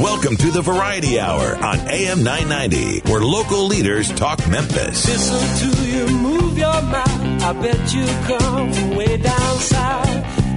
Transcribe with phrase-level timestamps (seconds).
[0.00, 5.08] Welcome to the Variety Hour on AM 990, where local leaders talk Memphis.
[5.08, 7.42] Listen to you move your mouth.
[7.42, 10.08] I bet you come from way down south.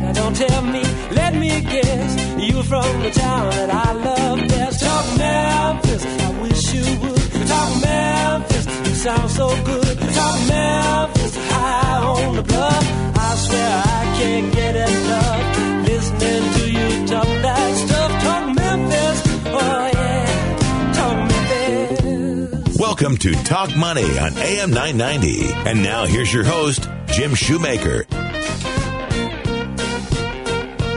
[0.01, 2.41] Now don't tell me, let me guess.
[2.43, 4.81] You from the town that I love best.
[4.81, 7.47] Talk Memphis, I wish you would.
[7.47, 9.99] Talk Memphis, you sound so good.
[10.15, 12.85] Talk Memphis, high on the bluff.
[13.17, 15.87] I swear I can't get enough.
[15.87, 18.18] Listening to you talk that stuff.
[23.09, 25.51] Welcome to Talk Money on AM 990.
[25.67, 28.05] And now here's your host, Jim Shoemaker.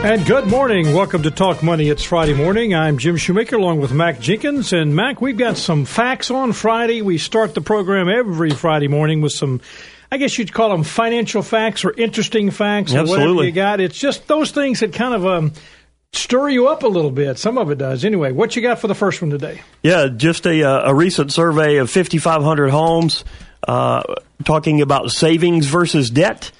[0.05, 0.93] And good morning.
[0.93, 1.89] Welcome to Talk Money.
[1.89, 2.75] It's Friday morning.
[2.75, 4.73] I'm Jim Shoemaker along with Mac Jenkins.
[4.73, 7.01] And Mac, we've got some facts on Friday.
[7.01, 9.59] We start the program every Friday morning with some,
[10.11, 13.47] I guess you'd call them financial facts or interesting facts or whatever Absolutely.
[13.47, 13.79] you got.
[13.79, 15.53] It's just those things that kind of um,
[16.13, 17.37] stir you up a little bit.
[17.37, 18.05] Some of it does.
[18.05, 19.61] Anyway, what you got for the first one today?
[19.81, 23.25] Yeah, just a, uh, a recent survey of 5,500 homes
[23.67, 24.03] uh,
[24.43, 26.51] talking about savings versus debt.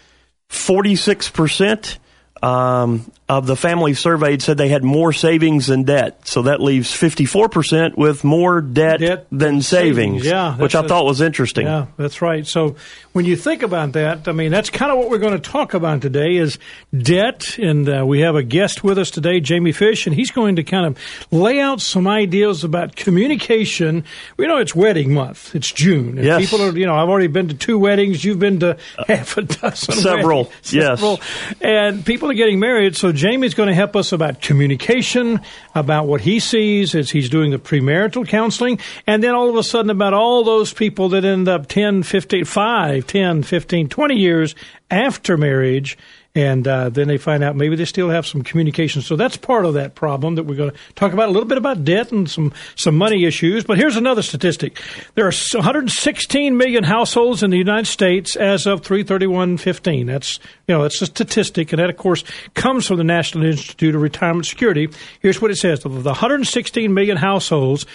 [0.50, 1.98] 46%
[2.44, 6.28] um, of the families surveyed said they had more savings than debt.
[6.28, 11.22] So that leaves 54% with more debt, Debt than savings, Yeah, which I thought was
[11.22, 11.66] interesting.
[11.66, 12.46] Yeah, that's right.
[12.46, 12.76] So
[13.14, 15.74] when you think about that, I mean, that's kind of what we're going to talk
[15.74, 16.60] about today is
[16.96, 17.58] debt.
[17.58, 20.64] And uh, we have a guest with us today, Jamie Fish, and he's going to
[20.64, 20.98] kind of
[21.32, 24.04] lay out some ideas about communication.
[24.36, 25.56] We know it's wedding month.
[25.56, 26.18] It's June.
[26.18, 26.42] And Yes.
[26.52, 28.24] People are, you know, I've already been to two weddings.
[28.24, 28.78] You've been to
[29.08, 29.94] half a dozen.
[29.96, 30.74] Several, weddings.
[30.74, 31.20] yes.
[31.62, 32.98] And people are getting married.
[32.98, 35.40] So Jamie's going to help us about communication,
[35.74, 39.64] about what he sees as he's doing the premarital counseling, and then all of a
[39.64, 44.56] sudden about all those people that end up 10, 15, 5, 10, 15, 20 years
[44.92, 45.98] after marriage.
[46.36, 49.04] And uh, then they find out maybe they still have some communication.
[49.04, 51.60] So that's part of that problem that we're going to talk about a little bit
[51.60, 53.64] about debt and some, some money issues.
[53.64, 54.82] But here's another statistic.
[55.14, 60.08] There are 116 million households in the United States as of 331.15.
[60.08, 61.72] That's, you know, that's a statistic.
[61.72, 62.24] And that, of course,
[62.56, 64.90] comes from the National Institute of Retirement Security.
[65.20, 65.86] Here's what it says.
[65.86, 67.86] Of the 116 million households,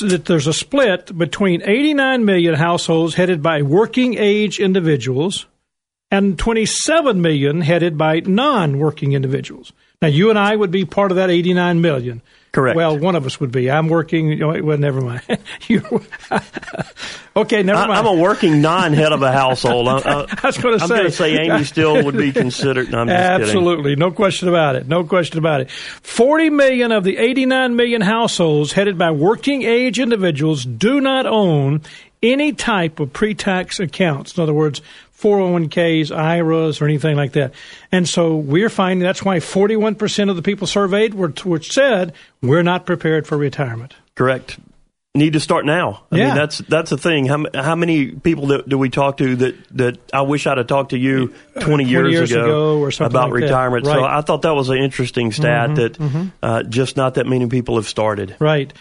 [0.00, 5.46] that there's a split between 89 million households headed by working age individuals
[6.14, 9.72] and 27 million headed by non-working individuals.
[10.00, 12.22] Now, you and I would be part of that 89 million.
[12.52, 12.76] Correct.
[12.76, 13.68] Well, one of us would be.
[13.68, 14.38] I'm working.
[14.38, 15.22] Well, never mind.
[15.66, 15.82] you,
[17.36, 17.98] okay, never I, mind.
[17.98, 19.88] I'm a working non-head of a household.
[19.88, 20.94] I, I, I was going to say.
[20.94, 22.92] I'm going to say Amy still would be considered.
[22.92, 23.42] No, just kidding.
[23.42, 24.86] Absolutely, no question about it.
[24.86, 25.70] No question about it.
[25.70, 31.82] 40 million of the 89 million households headed by working age individuals do not own
[32.22, 34.36] any type of pre-tax accounts.
[34.36, 34.80] In other words,
[35.24, 37.54] 401ks, IRAs, or anything like that.
[37.90, 42.12] And so we're finding that's why 41% of the people surveyed were, were said
[42.42, 43.94] we're not prepared for retirement.
[44.14, 44.58] Correct.
[45.16, 46.02] Need to start now.
[46.10, 46.26] I Yeah.
[46.26, 47.26] mean, that's that's the thing.
[47.26, 50.66] How, how many people do, do we talk to that, that I wish I'd have
[50.66, 53.86] talked to you 20 years, 20 years ago or something about like retirement?
[53.86, 53.98] So Right.
[54.02, 57.76] Mm-hmm, I thought that was an interesting stat that Uh, just not that many people
[57.76, 58.34] have started.
[58.40, 58.72] Right.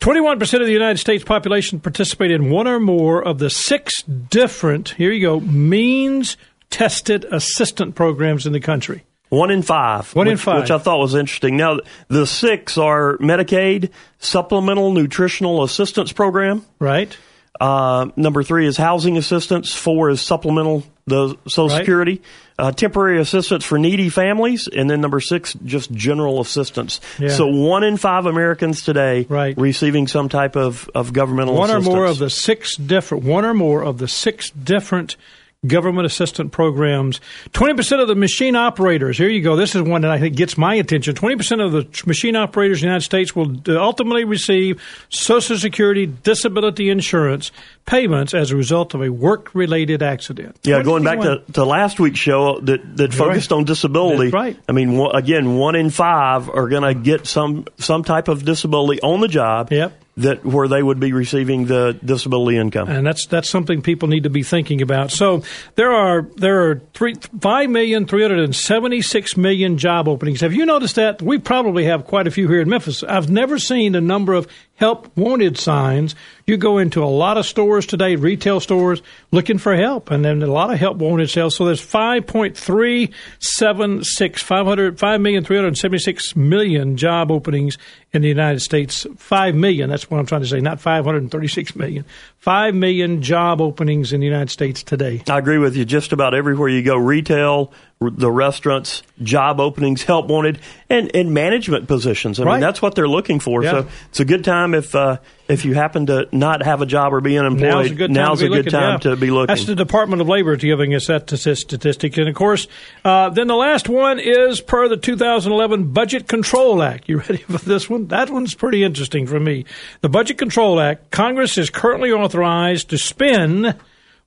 [0.00, 4.94] 21% of the United States population participated in one or more of the six different,
[4.96, 6.38] here you go, means
[6.70, 9.04] tested assistant programs in the country.
[9.32, 10.14] One in five.
[10.14, 10.60] One in which, five.
[10.60, 11.56] Which I thought was interesting.
[11.56, 11.78] Now,
[12.08, 13.88] the six are Medicaid,
[14.18, 16.66] Supplemental Nutritional Assistance Program.
[16.78, 17.16] Right?
[17.58, 19.72] Uh, number three is housing assistance.
[19.72, 21.78] Four is supplemental, the Social Right.
[21.78, 22.20] Security.
[22.58, 24.68] Uh, temporary assistance for needy families.
[24.68, 27.00] And then number six, just general assistance.
[27.18, 27.30] Yeah.
[27.30, 29.56] So one in five Americans today Right.
[29.56, 33.54] receiving some type of, of governmental One or more of the six different, one or
[33.54, 35.16] more of the six different
[35.64, 37.20] government assistant programs.
[37.52, 40.58] 20% of the machine operators, here you go, this is one that I think gets
[40.58, 41.14] my attention.
[41.14, 46.90] 20% of the machine operators in the United States will ultimately receive Social Security disability
[46.90, 47.52] insurance
[47.84, 50.58] payments as a result of a work related accident.
[50.62, 53.58] Yeah, going back 21 to, to last week's show uh, that, that focused right.
[53.58, 54.30] on disability.
[54.30, 54.58] That's right.
[54.68, 58.44] I mean, one, again, one in five are going to get some some type of
[58.44, 59.72] disability on the job.
[59.72, 59.98] Yep.
[60.18, 62.90] That where they would be receiving the disability income.
[62.90, 65.10] and that's that's something people need to be thinking about.
[65.10, 65.42] So
[65.74, 70.42] there are there are three five million three hundred and seventy six million job openings.
[70.42, 71.22] Have you noticed that?
[71.22, 73.02] We probably have quite a few here in Memphis.
[73.02, 76.14] I've never seen the number of help wanted signs.
[76.46, 80.42] You go into a lot of stores today, retail stores, looking for help, and then
[80.42, 81.56] a lot of help wanted sales.
[81.56, 87.78] So there's 5.376, 500, 5,376 million job openings
[88.12, 89.06] in the United States.
[89.16, 92.04] 5 million, that's what I'm trying to say, not 536 million.
[92.38, 95.22] 5 million job openings in the United States today.
[95.28, 95.84] I agree with you.
[95.84, 100.58] Just about everywhere you go, retail, the restaurants, job openings, help wanted,
[100.90, 102.38] and, and management positions.
[102.38, 102.52] I Right.
[102.54, 103.62] mean, that's what they're looking for.
[103.64, 103.70] Yeah.
[103.70, 105.18] So it's a good time if uh,
[105.52, 107.70] if you happen to not have a job or be unemployed.
[107.70, 109.10] Now's a good time, now's to, a be good looking, time yeah.
[109.10, 109.46] to be looking.
[109.48, 112.16] That's the Department of Labor giving us that statistic.
[112.16, 112.66] And of course,
[113.04, 117.08] uh, then the last one is per the 2011 Budget Control Act.
[117.08, 118.08] You ready for this one?
[118.08, 119.64] That one's pretty interesting for me.
[120.00, 123.76] The Budget Control Act, Congress is currently authorized to spend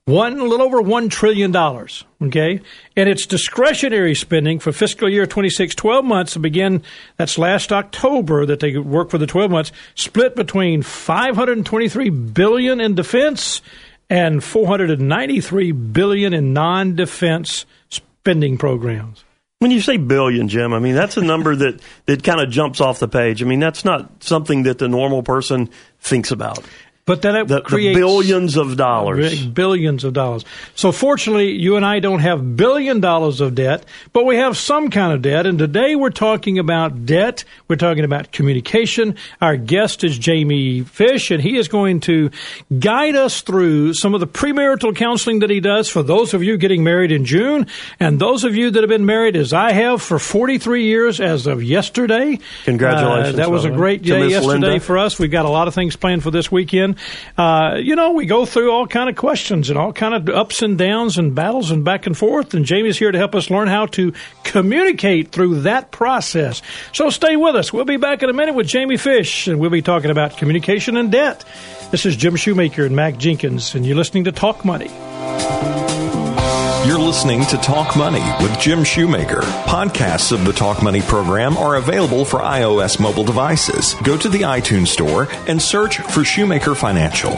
[0.06, 2.04] one a little over one trillion dollars.
[2.22, 2.60] Okay,
[2.96, 6.82] and it's discretionary spending for fiscal year 26, 12 months to begin.
[7.16, 12.94] That's last October that they work for the 12 months, split between 523 billion in
[12.94, 13.60] defense
[14.08, 19.24] and 493 billion in non-defense spending programs.
[19.58, 22.80] When you say billion, Jim, I mean that's a number that, that kind of jumps
[22.80, 23.42] off the page.
[23.42, 26.62] I mean that's not something that the normal person thinks about.
[27.06, 29.46] But then it The, the creates billions of dollars.
[29.46, 30.44] Billions of dollars.
[30.74, 34.90] So fortunately, you and I don't have billion dollars of debt, but we have some
[34.90, 35.46] kind of debt.
[35.46, 37.44] And today we're talking about debt.
[37.68, 39.14] We're talking about communication.
[39.40, 42.30] Our guest is Jamie Fish, and he is going to
[42.76, 46.56] guide us through some of the premarital counseling that he does for those of you
[46.56, 47.68] getting married in June,
[48.00, 51.46] and those of you that have been married as I have for 43 years as
[51.46, 52.40] of yesterday.
[52.64, 54.80] Congratulations, Uh, that was a great day yesterday Linda.
[54.80, 55.20] for us.
[55.20, 56.95] We've got a lot of things planned for this weekend.
[57.36, 60.62] Uh, you know, we go through all kind of questions and all kind of ups
[60.62, 62.54] and downs and battles and back and forth.
[62.54, 64.12] And Jamie's here to help us learn how to
[64.44, 66.62] communicate through that process.
[66.92, 67.72] So stay with us.
[67.72, 70.96] We'll be back in a minute with Jamie Fish, and we'll be talking about communication
[70.96, 71.44] and debt.
[71.90, 74.90] This is Jim Shoemaker and Mac Jenkins, and you're listening to Talk Money.
[76.86, 79.40] You're listening to Talk Money with Jim Shoemaker.
[79.40, 83.94] Podcasts of the Talk Money program are available for iOS mobile devices.
[84.04, 87.32] Go to the iTunes Store and search for Shoemaker Financial.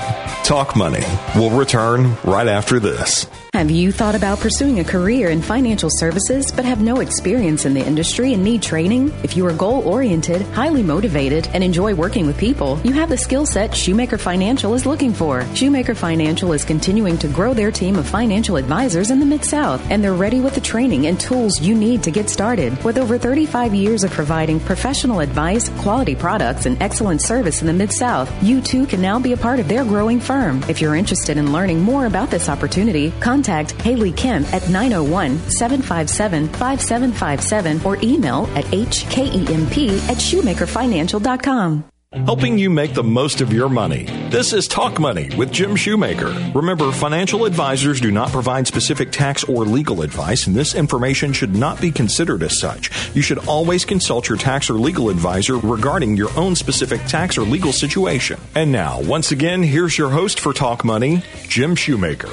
[0.44, 1.02] Talk Money
[1.34, 3.26] will return right after this.
[3.58, 7.74] Have you thought about pursuing a career in financial services but have no experience in
[7.74, 9.12] the industry and need training?
[9.24, 13.16] If you are goal oriented, highly motivated, and enjoy working with people, you have the
[13.16, 15.44] skill set Shoemaker Financial is looking for.
[15.56, 19.84] Shoemaker Financial is continuing to grow their team of financial advisors in the Mid South,
[19.90, 22.80] and they're ready with the training and tools you need to get started.
[22.84, 27.72] With over 35 years of providing professional advice, quality products, and excellent service in the
[27.72, 30.62] Mid South, you too can now be a part of their growing firm.
[30.68, 36.48] If you're interested in learning more about this opportunity, contact Haley Kemp at 901 757
[36.48, 41.84] 5757 or email at hkemp at shoemakerfinancial.com.
[42.12, 44.04] Helping you make the most of your money.
[44.30, 46.52] This is Talk Money with Jim Shoemaker.
[46.54, 51.54] Remember, financial advisors do not provide specific tax or legal advice, and this information should
[51.54, 52.90] not be considered as such.
[53.14, 57.42] You should always consult your tax or legal advisor regarding your own specific tax or
[57.42, 58.40] legal situation.
[58.54, 62.30] And now, once again, here's your host for Talk Money, Jim Shoemaker.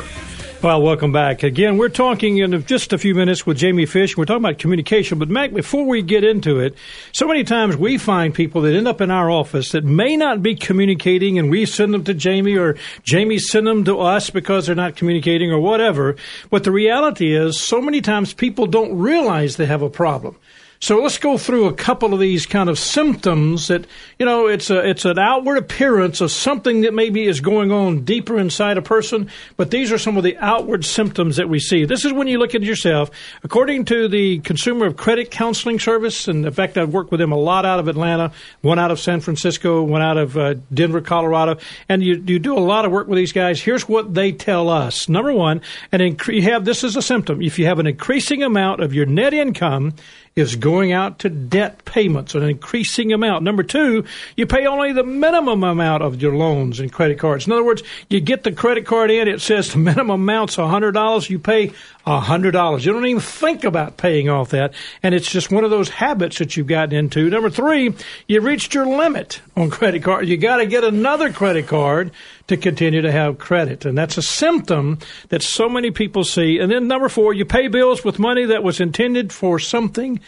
[0.66, 1.44] Well, welcome back.
[1.44, 4.18] Again, we're talking in just a few minutes with Jamie Fish.
[4.18, 5.20] We're talking about communication.
[5.20, 6.76] But, Mac, before we get into it,
[7.12, 10.42] so many times we find people that end up in our office that may not
[10.42, 14.66] be communicating, and we send them to Jamie, or Jamie send them to us because
[14.66, 16.16] they're not communicating, or whatever.
[16.50, 20.36] But the reality is, so many times people don't realize they have a problem.
[20.80, 23.88] So let's go through a couple of these kind of symptoms that
[24.20, 28.04] you know it's a it's an outward appearance of something that maybe is going on
[28.04, 31.86] deeper inside a person, but these are some of the outward symptoms that we see.
[31.86, 33.10] This is when you look at yourself.
[33.44, 37.32] According to the Consumer of Credit Counseling Service, and in fact I've worked with them
[37.32, 38.32] a lot out of Atlanta,
[38.62, 41.58] one out of San Francisco, one out of uh, Denver, Colorado,
[41.88, 43.62] and you you do a lot of work with these guys.
[43.62, 45.08] Here's what they tell us.
[45.08, 47.42] Number one, and incre- you have this is a symptom.
[47.42, 49.94] If you have an increasing amount of your net income
[50.36, 53.42] is going out to debt payments, an increasing amount.
[53.42, 54.04] Number two,
[54.36, 57.48] you pay only the minimum amount of your loans and credit cards.
[57.48, 61.30] In other words, you get the credit card in, it says the minimum amount's $100,
[61.30, 61.72] you pay
[62.06, 62.86] $100.
[62.86, 66.38] You don't even think about paying off that, and it's just one of those habits
[66.40, 67.30] that you've gotten into.
[67.30, 67.94] Number three,
[68.28, 70.28] you reached your limit on credit card.
[70.28, 72.12] You got to get another credit card
[72.48, 73.86] to continue to have credit.
[73.86, 76.60] And that's a symptom that so many people see.
[76.60, 80.20] And then number four, you pay bills with money that was intended for something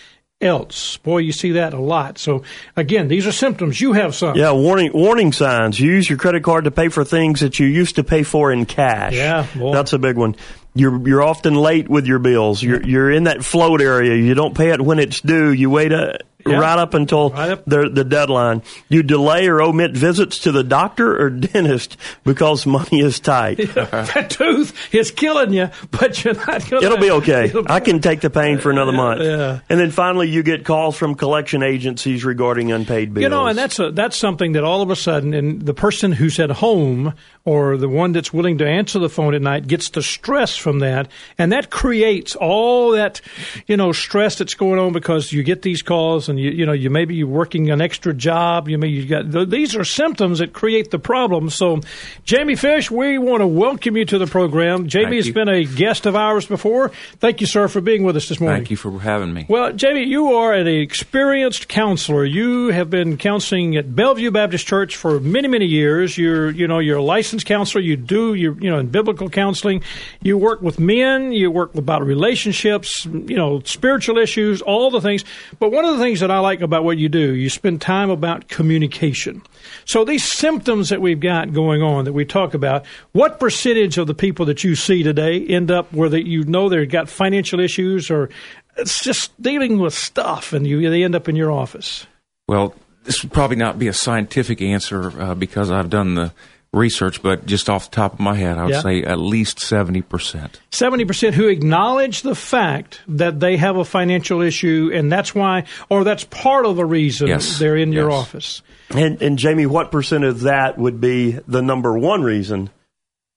[0.42, 0.98] else.
[0.98, 2.18] Boy, you see that a lot.
[2.18, 2.44] So
[2.76, 3.82] again, these are symptoms.
[3.82, 4.36] You have some.
[4.36, 5.80] Yeah, warning warning signs.
[5.80, 8.66] Use your credit card to pay for things that you used to pay for in
[8.66, 9.14] cash.
[9.14, 9.74] Yeah, boy.
[9.74, 10.36] that's a big one.
[10.74, 12.62] You're you're often late with your bills.
[12.62, 14.16] You're you're in that float area.
[14.16, 15.52] You don't pay it when it's due.
[15.52, 16.60] You wait a Yeah.
[16.60, 18.62] right up until Right up- the the deadline.
[18.88, 23.58] You delay or omit visits to the doctor or dentist because money is tight.
[23.74, 26.84] that tooth is killing you, but you're not going.
[26.84, 27.52] It'll be okay.
[27.66, 29.22] I can take the pain for another month.
[29.24, 29.60] yeah.
[29.70, 33.24] And then finally, you get calls from collection agencies regarding unpaid bills.
[33.24, 36.12] You know, and that's a, that's something that all of a sudden, and the person
[36.12, 37.14] who's at home
[37.48, 40.80] or the one that's willing to answer the phone at night gets the stress from
[40.80, 43.22] that, and that creates all that,
[43.68, 46.74] you know, stress that's going on because you get these calls, and you you know
[46.74, 50.40] you maybe you're working an extra job, you may you got th- these are symptoms
[50.40, 51.50] that create the problem.
[51.50, 51.80] So,
[52.26, 54.90] Jamie Fish, we want to welcome you to the program.
[54.90, 55.34] Jamie Thank has you.
[55.34, 56.90] been a guest of ours before.
[57.20, 58.60] Thank you, sir, for being with us this morning.
[58.60, 59.46] Thank you for having me.
[59.48, 62.26] Well, Jamie, you are an experienced counselor.
[62.26, 66.18] You have been counseling at Bellevue Baptist Church for many, many years.
[66.18, 67.04] You're, you know, you're a
[67.38, 67.82] licensed counselor.
[67.82, 69.84] You do, you, you know, in biblical counseling.
[70.22, 71.32] You work with men.
[71.32, 73.06] You work about relationships.
[73.06, 75.24] You know, spiritual issues, all the things.
[75.60, 78.10] But one of the things that I like about what you do, you spend time
[78.10, 79.42] about communication.
[79.86, 84.08] So these symptoms that we've got going on that we talk about, what percentage of
[84.08, 87.60] the people that you see today end up where they, you know they've got financial
[87.60, 88.30] issues or
[88.78, 92.06] it's just dealing with stuff and you they end up in your office.
[92.48, 96.32] Well, this would probably not be a scientific answer uh, because I've done the
[96.74, 98.82] research, but just off the top of my head, I would Yeah.
[98.82, 100.60] say at least 70%.
[100.72, 106.04] 70% who acknowledge the fact that they have a financial issue and that's why or
[106.04, 107.58] that's part of the reason Yes.
[107.58, 108.62] they're in your office.
[108.90, 112.70] And, and Jamie, what percent of that would be the number one reason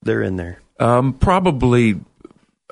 [0.02, 0.60] they're in there?
[0.78, 2.00] Um, probably,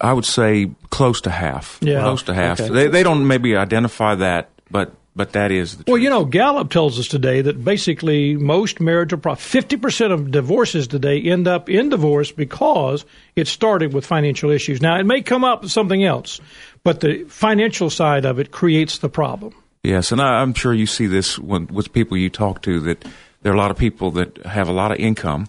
[0.00, 1.79] I would say close to half.
[1.81, 2.03] Yeah.
[2.03, 2.61] Close to half.
[2.61, 2.73] Okay.
[2.73, 6.70] They, they don't maybe identify that, but, but that is the Well, you know, Gallup
[6.70, 11.88] tells us today that basically most marital pro- 50% of divorces today end up in
[11.88, 14.80] divorce because it started with financial issues.
[14.80, 16.40] Now, it may come up with something else,
[16.84, 19.54] but the financial side of it creates the problem.
[19.82, 23.04] Yes, and I, I'm sure you see this when, with people you talk to that
[23.42, 25.48] there are a lot of people that have a lot of income,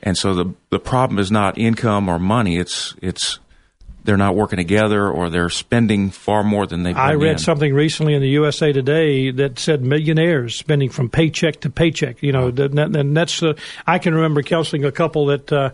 [0.00, 2.56] and so the the problem is not income or money.
[2.56, 3.40] It's it's
[4.08, 6.94] they're not working together or they're spending far more than they.
[6.94, 7.38] I read in.
[7.38, 12.22] something recently in the USA Today that said millionaires spending from paycheck to paycheck.
[12.22, 13.52] You know, and that's uh,
[13.86, 15.72] I can remember counseling a couple that uh,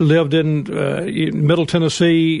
[0.00, 1.02] lived in uh,
[1.32, 2.38] Middle Tennessee.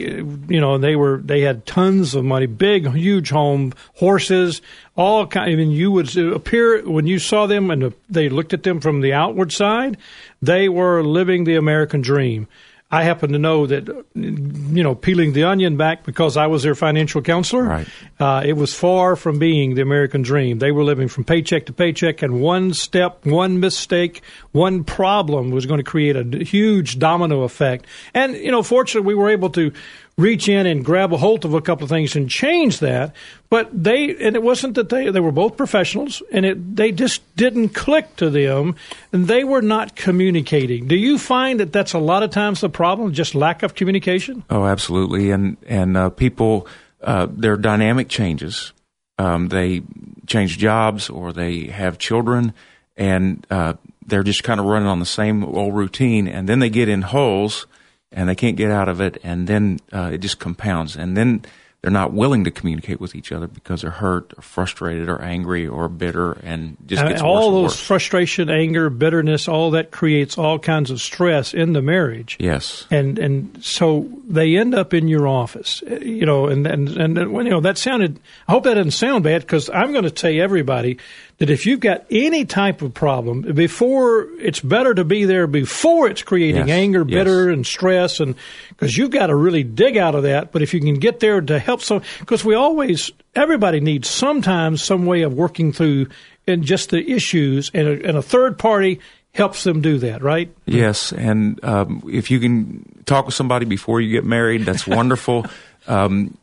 [0.48, 4.62] You know, and they were they had tons of money, big, huge home, horses,
[4.96, 5.52] all kind.
[5.52, 9.00] I mean, you would appear when you saw them and they looked at them from
[9.00, 9.96] the outward side,
[10.42, 12.48] they were living the American dream.
[12.88, 16.76] I happen to know that, you know, peeling the onion back because I was their
[16.76, 17.64] financial counselor.
[17.64, 17.88] Right.
[18.20, 20.60] Uh, it was far from being the American dream.
[20.60, 25.66] They were living from paycheck to paycheck, and one step, one mistake, one problem was
[25.66, 27.86] going to create a huge domino effect.
[28.14, 29.72] And, you know, fortunately, we were able to
[30.18, 33.14] reach in and grab a hold of a couple of things and change that.
[33.50, 37.20] But they, and it wasn't that they, they were both professionals, and it, they just
[37.36, 38.76] didn't click to them,
[39.12, 40.88] and they were not communicating.
[40.88, 44.42] Do you find that that's a lot of times the problem, just lack of communication?
[44.48, 46.66] Oh, absolutely, and and uh, people
[47.02, 48.72] uh, their dynamic changes.
[49.18, 49.82] Um, they
[50.26, 52.52] change jobs or they have children,
[52.96, 53.74] and uh,
[54.06, 57.02] they're just kind of running on the same old routine, and then they get in
[57.02, 57.66] holes,
[58.12, 61.42] and they can't get out of it, and then uh, it just compounds, and then
[61.82, 65.68] they're not willing to communicate with each other because they're hurt, or frustrated, or angry,
[65.68, 67.80] or bitter, and just And gets all those worse.
[67.80, 72.36] frustration, anger, bitterness, all that creates all kinds of stress in the marriage.
[72.40, 72.86] yes.
[72.90, 76.46] And and so they end up in your office, uh, you know.
[76.46, 78.18] And and and you know that sounded.
[78.48, 80.98] I hope that doesn't sound bad because I'm going to tell everybody
[81.38, 86.08] that if you've got any type of problem, before it's better to be there before
[86.08, 87.10] it's creating Yes, anger, yes.
[87.10, 88.34] bitter, and stress, and
[88.70, 90.52] because you've got to really dig out of that.
[90.52, 94.82] But if you can get there to help some, because we always everybody needs sometimes
[94.82, 96.08] some way of working through
[96.46, 99.00] and just the issues, and a, and a third party
[99.34, 100.54] helps them do that, right?
[100.64, 105.44] Yes, and um, if you can talk with somebody before you get married, that's wonderful.
[105.86, 106.38] um,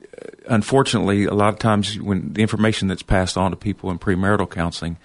[0.48, 4.50] unfortunately, a lot of times when the information that's passed on to people in premarital
[4.50, 4.98] counseling,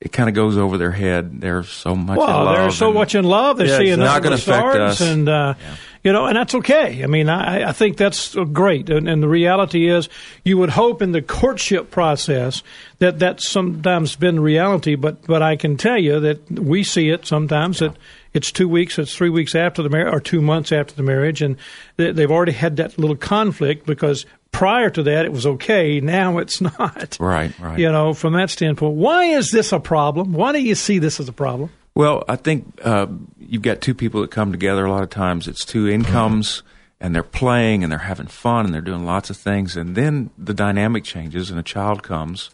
[0.00, 1.40] it kind of goes over their head.
[1.42, 2.56] They're so much in Well, love.
[2.56, 3.58] they're so and- much in love.
[3.58, 5.00] They're Yeah, seeing it's not gonna affect stars, us.
[5.02, 5.54] and uh,
[6.02, 7.02] you know, and that's okay.
[7.04, 8.88] I mean, I, I think that's great.
[8.88, 10.08] And, and the reality is,
[10.42, 12.62] you would hope in the courtship process
[12.98, 14.94] that that's sometimes been reality.
[14.94, 17.94] But but I can tell you that we see it sometimes that
[18.32, 21.42] it's two weeks, it's three weeks after the marriage, or two months after the marriage,
[21.42, 21.56] and
[21.96, 26.00] they've already had that little conflict because prior to that it was okay.
[26.00, 27.16] Now it's not.
[27.20, 27.78] Right, right.
[27.78, 30.32] You know, from that standpoint, why is this a problem?
[30.32, 31.70] Why do you see this as a problem?
[31.94, 33.06] Well, I think uh,
[33.38, 34.84] you've got two people that come together.
[34.84, 36.62] A lot of times, it's two incomes,
[37.00, 39.76] and they're playing and they're having fun and they're doing lots of things.
[39.76, 42.50] And then the dynamic changes, and a child comes,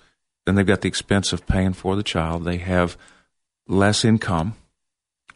[0.47, 2.45] then they've got the expense of paying for the child.
[2.45, 2.97] They have
[3.69, 4.55] less income.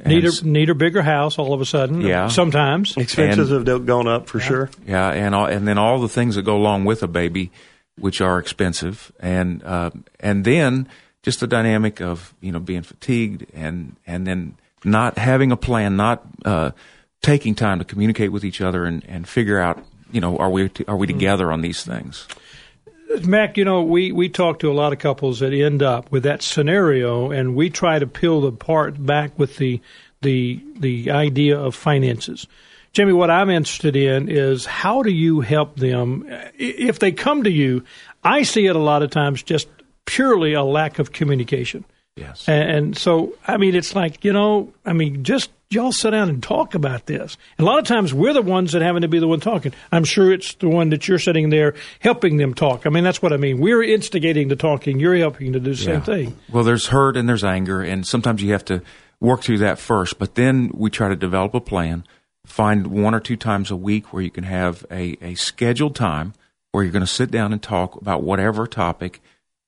[0.06, 2.00] Need a, need a bigger house all of a sudden.
[2.00, 2.28] Yeah.
[2.28, 2.96] Sometimes.
[2.96, 4.70] Expenses And- have gone up for sure.
[4.86, 7.50] Yeah, and all, and then all the things that go along with a baby,
[7.98, 10.88] which are expensive, and uh, and then
[11.22, 15.96] just the dynamic of you know being fatigued and and then not having a plan,
[15.96, 16.70] not uh,
[17.20, 20.70] taking time to communicate with each other and, and figure out you know are we
[20.88, 22.26] are we together on these things?
[23.22, 26.22] Mac, you know, we, we talk to a lot of couples that end up with
[26.22, 29.80] that scenario, and we try to peel the part back with the
[30.22, 32.46] the the idea of finances.
[32.92, 36.24] Jimmy, what I'm interested in is how do you help them
[36.58, 37.84] if they come to you?
[38.22, 39.68] I see it a lot of times just
[40.06, 41.84] purely a lack of communication.
[42.16, 42.48] Yes.
[42.48, 46.28] And, and so, I mean, it's like, you know, I mean, just y'all sit down
[46.28, 47.36] and talk about this.
[47.56, 49.72] And a lot of times we're the ones that having to be the one talking.
[49.92, 52.86] I'm sure it's the one that you're sitting there helping them talk.
[52.86, 53.60] I mean, that's what I mean.
[53.60, 54.98] We're instigating the talking.
[54.98, 56.36] You're helping to do the same thing.
[56.50, 58.82] Well, there's hurt and there's anger, and sometimes you have to
[59.20, 60.18] work through that first.
[60.18, 62.04] But then we try to develop a plan,
[62.44, 66.34] find one or two times a week where you can have a, a scheduled time
[66.72, 69.20] where you're going to sit down and talk about whatever topic.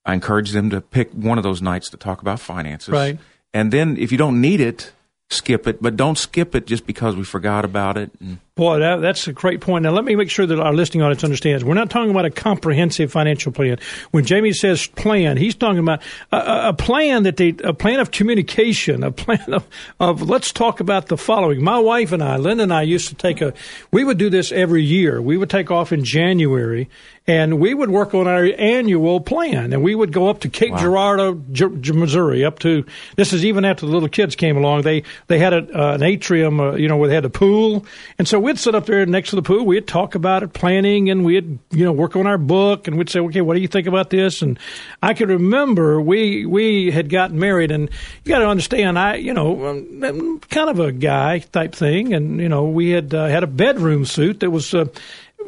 [0.05, 2.89] I encourage them to pick one of those nights to talk about finances.
[2.89, 3.19] Right.
[3.55, 4.93] And then if you don't need it,
[5.31, 8.11] skip it, but don't skip it just because we forgot about it.
[8.21, 9.85] And Boy, that, that's a great point.
[9.85, 11.65] Now, let me make sure that our listening audience understands.
[11.65, 13.79] We're not talking about a comprehensive financial plan.
[14.11, 18.11] When Jamie says plan, he's talking about a, a- plan that they, a plan of
[18.11, 19.67] communication, a plan of,
[19.99, 21.65] of let's talk about the following.
[21.65, 23.55] My wife and I, Linda and I, used to take a.
[23.91, 25.23] We would do this every year.
[25.23, 26.91] We would take off in January,
[27.27, 30.77] and we would work on our annual plan, and we would go up to Cape
[30.77, 32.85] Girardeau, J- J- Missouri, up to.
[33.17, 34.83] This is even after the little kids came along.
[34.83, 37.87] They they had a, uh, an atrium, uh, you know, where they had a pool,
[38.19, 39.65] and so we'd sit up there next to the pool.
[39.65, 43.09] We'd talk about it, planning, and we'd you know work on our book, and we'd
[43.09, 44.43] say, okay, what do you think about this?
[44.43, 44.59] And
[45.03, 47.89] I could remember we we had gotten married, and
[48.25, 52.13] you got to understand, I you know, um, I'm kind of a guy type thing,
[52.15, 54.75] and you know, we had uh, had a bedroom suit that was.
[54.75, 54.87] Uh,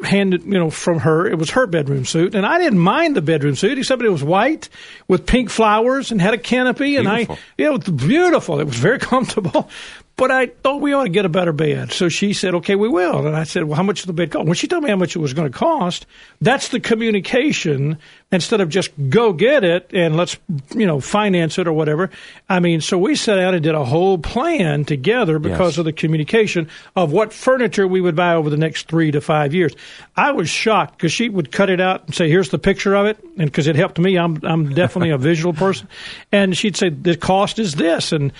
[0.03, 3.21] handed you know from her it was her bedroom suit and i didn't mind the
[3.21, 4.67] bedroom suit except it was white
[5.07, 7.35] with pink flowers and had a canopy and Beautiful.
[7.35, 8.59] i yeah, it was beautiful.
[8.59, 9.69] It was very comfortable.
[10.17, 11.91] But I thought we ought to get a better bed.
[11.91, 13.27] So she said, okay, we will.
[13.27, 14.45] And I said, well, how much does the bed cost?
[14.45, 16.05] When she told me how much it was going to cost,
[16.39, 17.97] that's the communication
[18.31, 20.37] instead of just go get it and let's,
[20.73, 22.11] you know, finance it or whatever.
[22.47, 25.77] I mean, so we sat down and did a whole plan together because Yes.
[25.79, 29.53] of the communication of what furniture we would buy over the next three to five
[29.53, 29.75] years.
[30.15, 33.05] I was shocked because she would cut it out and say, "Here's the picture of
[33.05, 35.87] it," and because it helped me, I'm I'm definitely a visual person,
[36.31, 38.31] and she'd say, "The cost is this," and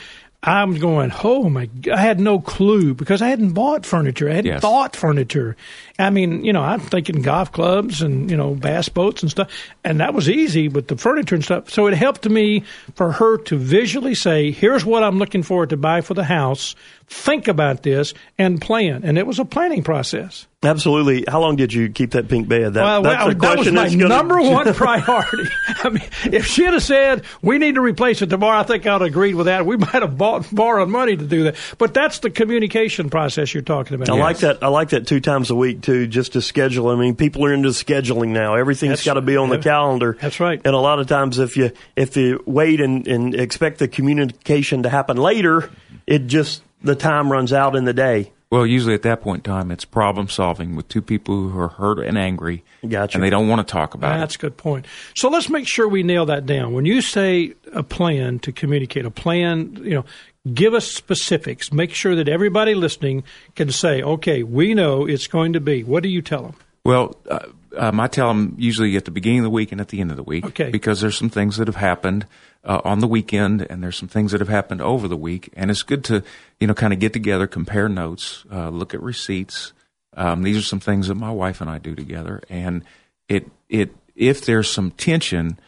[0.45, 1.65] I'm going, oh my!
[1.81, 4.29] g- I had no clue because I hadn't bought furniture.
[4.29, 4.62] I hadn't Yes.
[4.62, 5.55] thought furniture.
[5.97, 9.49] I mean, you know, I'm thinking golf clubs and you know bass boats and stuff,
[9.84, 10.67] and that was easy.
[10.67, 12.63] But the furniture and stuff, so it helped me
[12.95, 16.75] for her to visually say, "Here's what I'm looking for to buy for the house.
[17.08, 20.48] Think about this and plan." And it was a planning process.
[20.63, 21.26] Absolutely.
[21.28, 22.74] How long did you keep that pink bed?
[22.74, 25.44] That, Well, that's well, a that was question my that's gonna- number one priority.
[25.84, 28.94] I mean, if she'd have said we need to replace it tomorrow, I think I'd
[28.94, 29.63] have agreed with that.
[29.68, 31.56] We might have bought, borrowed money to do that.
[31.78, 34.10] But that's the communication process you're talking about.
[34.10, 34.63] I like that.
[34.63, 36.89] I like that two times a week too, just to schedule.
[36.89, 38.56] I mean, people are into scheduling now.
[38.56, 40.18] Everything's got to be on the calendar.
[40.20, 40.60] That's right.
[40.65, 44.82] And a lot of times, if you if you wait and, and expect the communication
[44.84, 45.70] to happen later,
[46.08, 48.32] it just the time runs out in the day.
[48.52, 51.67] well, usually at that point in time, it's problem solving with two people who are
[51.67, 53.17] hurt and angry, Gotcha.
[53.17, 54.19] and they don't want to talk about That's it.
[54.21, 54.86] That's a good point.
[55.15, 56.74] So let's make sure we nail that down.
[56.74, 60.06] When you say a plan to communicate, a plan, you know,
[60.54, 61.74] give us specifics.
[61.74, 63.24] Make sure that everybody listening
[63.56, 65.84] can say, okay, we know it's going to be.
[65.84, 66.56] What do you tell them?
[66.86, 67.39] Well, uh,
[67.78, 70.12] um, I tell them usually at the beginning of the week and at the end
[70.12, 70.70] of the week, Okay.
[70.72, 72.26] because there's some things that have happened
[72.64, 75.70] uh, on the weekend, and there's some things that have happened over the week, and
[75.72, 76.24] it's good to
[76.60, 79.74] you know kind of get together, compare notes, uh, look at receipts.
[80.18, 82.84] Um, these are some things that my wife and I do together, and
[83.30, 85.60] it it if there's some tension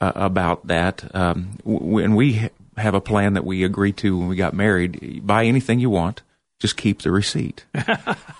[0.00, 4.16] uh, about that, um, w- and we ha- have a plan that we agreed to
[4.18, 5.24] when we got married.
[5.26, 6.22] Buy anything you want.
[6.60, 7.64] Just keep the receipt.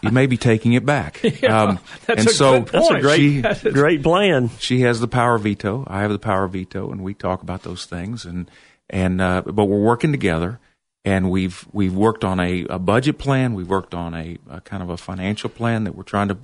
[0.02, 1.24] you may be taking it back.
[1.44, 2.72] um, that's and a so good point.
[2.72, 4.50] That's a great she, great plan.
[4.58, 5.84] she has the power of veto.
[5.86, 8.24] I have the power of veto, and we talk about those things.
[8.26, 8.50] And
[8.90, 10.60] and uh, but we're working together,
[11.04, 13.54] and we've we've worked on a, a budget plan.
[13.54, 16.36] We've worked on a, a kind of a financial plan that we're trying to,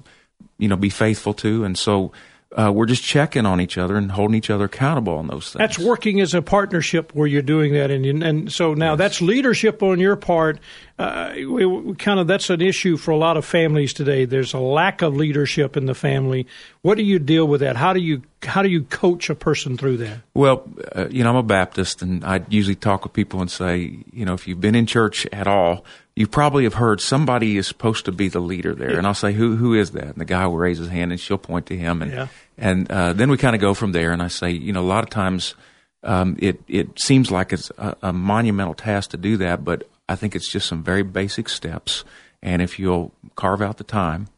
[0.58, 1.64] you know, be faithful to.
[1.64, 2.12] And so
[2.52, 5.58] uh, we're just checking on each other and holding each other accountable on those things.
[5.58, 9.82] That's working as a partnership where you're doing that, and and so now that's leadership
[9.82, 10.60] on your part.
[10.98, 14.24] Uh, we, we kind of that's an issue for a lot of families today.
[14.24, 16.46] There's a lack of leadership in the family.
[16.82, 17.76] What do you deal with that?
[17.76, 20.18] How do you how do you coach a person through that?
[20.34, 23.98] Well, uh, you know, I'm a Baptist, and I usually talk with people and say,
[24.12, 27.66] you know, if you've been in church at all, you probably have heard somebody is
[27.66, 28.98] supposed to be the leader there, yeah.
[28.98, 30.08] and I'll say, who who is that?
[30.08, 32.28] And the guy will raise his hand, and she'll point to him, and yeah.
[32.56, 34.12] and uh, then we kind of go from there.
[34.12, 35.54] And I say, you know, a lot of times.
[36.02, 40.14] Um, it it seems like it's a, a monumental task to do that, but I
[40.14, 42.04] think it's just some very basic steps.
[42.42, 44.28] And if you'll carve out the time,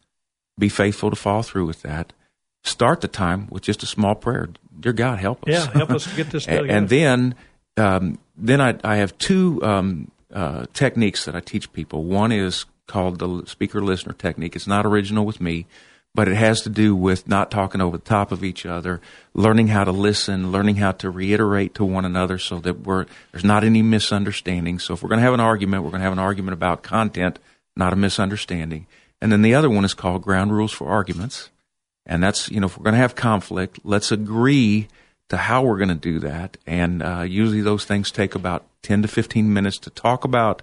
[0.59, 2.15] be faithful to follow through with that,
[2.63, 4.49] start the time with just a small prayer.
[4.79, 5.53] Dear God, help us.
[5.53, 6.71] Yeah, help us get this done.
[6.71, 7.35] and then,
[7.77, 12.05] um, then I, I, have two um, uh, techniques that I teach people.
[12.05, 14.57] One is called the speaker listener technique.
[14.57, 15.67] It's not original with me,
[16.15, 19.01] but it has to do with not talking over the top of each other,
[19.35, 23.45] learning how to listen, learning how to reiterate to one another so that we're, there's
[23.45, 24.79] not any misunderstanding.
[24.79, 26.83] So if we're going to have an argument, we're going to have an argument about
[26.83, 27.39] content,
[27.77, 28.87] not a misunderstanding.
[29.21, 31.51] And then the other one is called ground rules for arguments.
[32.09, 34.89] And that's, you know, if we're going to have conflict, let's agree
[35.29, 36.57] to how we're going to do that.
[36.67, 40.63] And uh, usually those things take about 10 to 15 minutes to talk about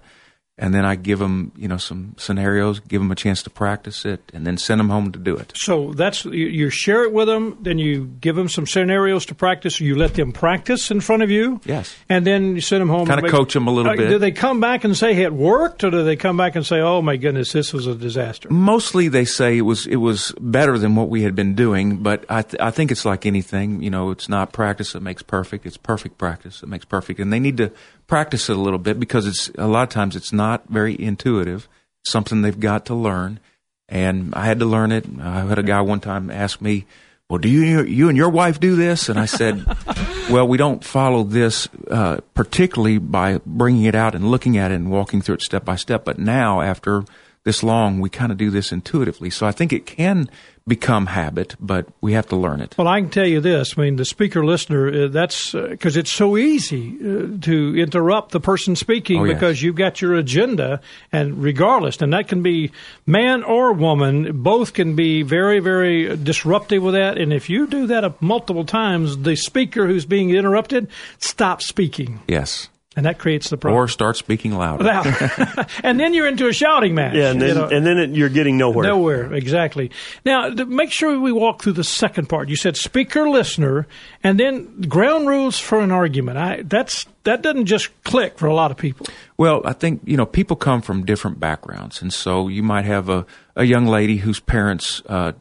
[0.58, 4.06] and then I give them, you know, some scenarios, give them a chance to practice
[4.06, 5.52] it, and then send them home to do it.
[5.54, 9.80] So that's you share it with them, then you give them some scenarios to practice.
[9.80, 11.60] You let them practice in front of you.
[11.66, 13.06] Yes, and then you send them home.
[13.06, 14.08] Kind of coach them a little uh, bit.
[14.08, 16.64] Do they come back and say hey, it worked, or do they come back and
[16.64, 18.48] say, "Oh my goodness, this was a disaster"?
[18.50, 21.98] Mostly, they say it was it was better than what we had been doing.
[21.98, 23.82] But I th- I think it's like anything.
[23.82, 25.66] You know, it's not practice that makes perfect.
[25.66, 27.72] It's perfect practice that makes perfect, and they need to
[28.06, 31.68] practice it a little bit because it's a lot of times it's not very intuitive.
[32.04, 33.40] something they've got to learn,
[33.88, 35.04] and I had to learn it.
[35.20, 36.84] I had a guy one time ask me,
[37.28, 39.64] "Well, do you you and your wife do this?" And I said,
[40.30, 44.76] "Well, we don't follow this uh, particularly by bringing it out and looking at it
[44.76, 46.04] and walking through it step by step.
[46.04, 47.04] But now, after
[47.46, 49.30] this long, we kind of do this intuitively.
[49.30, 50.28] So I think it can
[50.66, 52.74] become habit, but we have to learn it.
[52.76, 53.78] Well, I can tell you this.
[53.78, 58.32] I mean, the speaker listener, uh, that's because uh, it's so easy uh, to interrupt
[58.32, 60.80] the person speaking oh, because you've got your agenda,
[61.12, 62.72] and regardless, and that can be
[63.06, 67.16] man or woman, both can be very, very disruptive with that.
[67.16, 72.18] And if you do that multiple times, the speaker who's being interrupted stops speaking.
[72.26, 72.70] Yes.
[72.96, 73.78] And that creates the problem.
[73.78, 74.84] Or start speaking louder.
[74.84, 75.66] louder.
[75.84, 77.14] and then you're into a shouting match.
[77.14, 77.68] Yeah, and then, you know?
[77.68, 78.86] and then it, you're getting nowhere.
[78.86, 79.90] Nowhere, exactly.
[80.24, 82.48] Now, make sure we walk through the second part.
[82.48, 83.86] You said speaker, listener,
[84.24, 86.38] and then ground rules for an argument.
[86.38, 89.06] I, that's that doesn't just click for a lot of people.
[89.36, 93.08] Well, I think you know people come from different backgrounds, and so you might have
[93.08, 95.32] a, a young lady whose parents uh,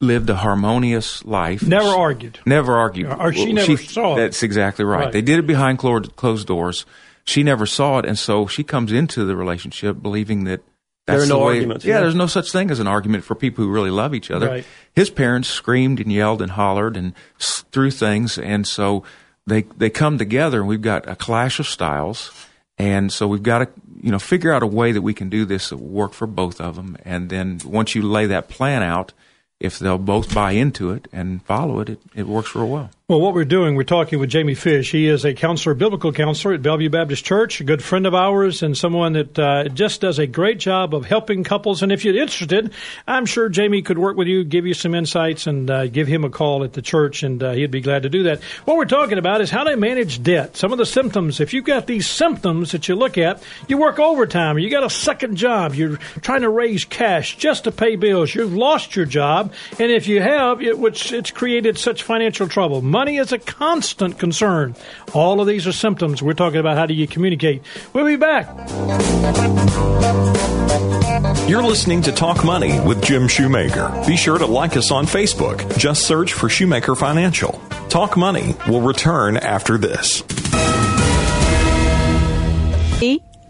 [0.00, 1.62] lived a harmonious life.
[1.62, 2.38] Never argued.
[2.46, 3.12] Never argued.
[3.12, 4.20] Or she never she, saw it.
[4.20, 5.04] That's exactly right.
[5.04, 5.12] right.
[5.12, 6.86] They did it behind closed doors.
[7.24, 10.62] She never saw it, and so she comes into the relationship believing that
[11.06, 11.84] that's there are no the way, arguments.
[11.84, 14.30] Yeah, yeah, there's no such thing as an argument for people who really love each
[14.30, 14.46] other.
[14.48, 14.66] Right.
[14.94, 19.04] His parents screamed and yelled and hollered and threw things, and so
[19.46, 22.32] they they come together, and we've got a clash of styles.
[22.78, 23.68] And so we've got to,
[24.02, 26.26] you know, figure out a way that we can do this that will work for
[26.26, 26.96] both of them.
[27.04, 29.12] And then once you lay that plan out,
[29.60, 32.90] if they'll both buy into it and follow it, it, it works real well.
[33.10, 34.92] Well, what we're doing, we're talking with Jamie Fish.
[34.92, 38.62] He is a counselor, biblical counselor at Bellevue Baptist Church, a good friend of ours,
[38.62, 41.82] and someone that uh, just does a great job of helping couples.
[41.82, 42.72] And if you're interested,
[43.08, 46.22] I'm sure Jamie could work with you, give you some insights, and uh, give him
[46.22, 48.44] a call at the church, and uh, he'd be glad to do that.
[48.64, 50.56] What we're talking about is how to manage debt.
[50.56, 51.40] Some of the symptoms.
[51.40, 54.90] If you've got these symptoms that you look at, you work overtime, you got a
[54.90, 59.52] second job, you're trying to raise cash just to pay bills, you've lost your job,
[59.80, 64.18] and if you have, it, which it's created such financial trouble Money is a constant
[64.18, 64.76] concern.
[65.14, 66.22] All of these are symptoms.
[66.22, 67.62] We're talking about how do you communicate.
[67.94, 68.46] We'll be back.
[71.48, 74.04] You're listening to Talk Money with Jim Shoemaker.
[74.06, 75.78] Be sure to like us on Facebook.
[75.78, 77.52] Just search for Shoemaker Financial.
[77.88, 80.22] Talk Money will return after this.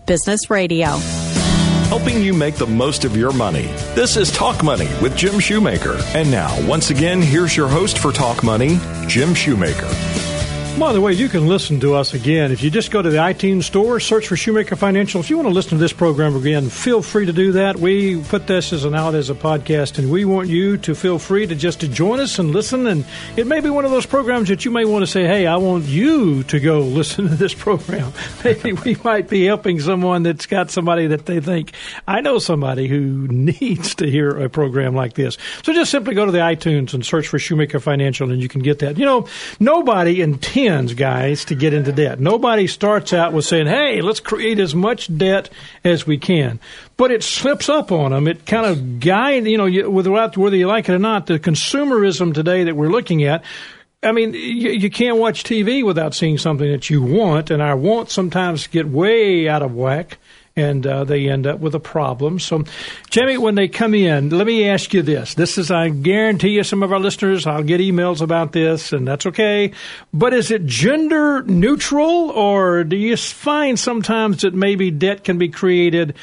[0.06, 0.96] Business Radio
[1.90, 3.66] helping you make the most of your money.
[3.96, 5.98] This is Talk Money with Jim Shoemaker.
[6.14, 10.09] And now, once again, here's your host for Talk Money, Jim Shoemaker.
[10.78, 12.52] By the way, you can listen to us again.
[12.52, 15.20] If you just go to the iTunes store, search for Shoemaker Financial.
[15.20, 17.76] If you want to listen to this program again, feel free to do that.
[17.76, 21.18] We put this as an out as a podcast, and we want you to feel
[21.18, 22.86] free to just to join us and listen.
[22.86, 23.04] And
[23.36, 25.56] it may be one of those programs that you may want to say, "Hey, I
[25.58, 28.10] want you to go listen to this program."
[28.44, 31.72] Maybe we might be helping someone that's got somebody that they think
[32.08, 35.36] I know somebody who needs to hear a program like this.
[35.62, 38.62] So just simply go to the iTunes and search for Shoemaker Financial, and you can
[38.62, 38.96] get that.
[38.96, 39.26] You know,
[39.60, 42.20] nobody intends begins, guys, to get into debt.
[42.20, 45.50] Nobody starts out with saying, "Hey, let's create as much debt
[45.82, 46.60] as we can."
[46.96, 48.28] But it slips up on them.
[48.28, 52.64] It kind of guide, you know, whether you like it or not, the consumerism today
[52.64, 53.42] that we're looking at.
[54.02, 57.76] I mean, you, you can't watch TV without seeing something that you want, and our
[57.76, 60.18] wants sometimes get way out of whack
[60.56, 62.38] and uh, they end up with a problem.
[62.38, 62.64] So,
[63.08, 65.34] Jimmy, when they come in, let me ask you this.
[65.34, 69.06] This is, I guarantee you, some of our listeners, I'll get emails about this, and
[69.06, 69.72] that's okay.
[70.12, 75.48] But is it gender neutral, or do you find sometimes that maybe debt can be
[75.48, 76.14] created?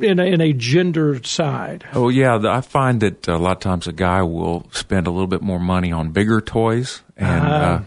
[0.00, 1.84] In a, in a gender side.
[1.92, 5.26] Oh yeah, I find that a lot of times a guy will spend a little
[5.26, 7.82] bit more money on bigger toys, and uh, uh,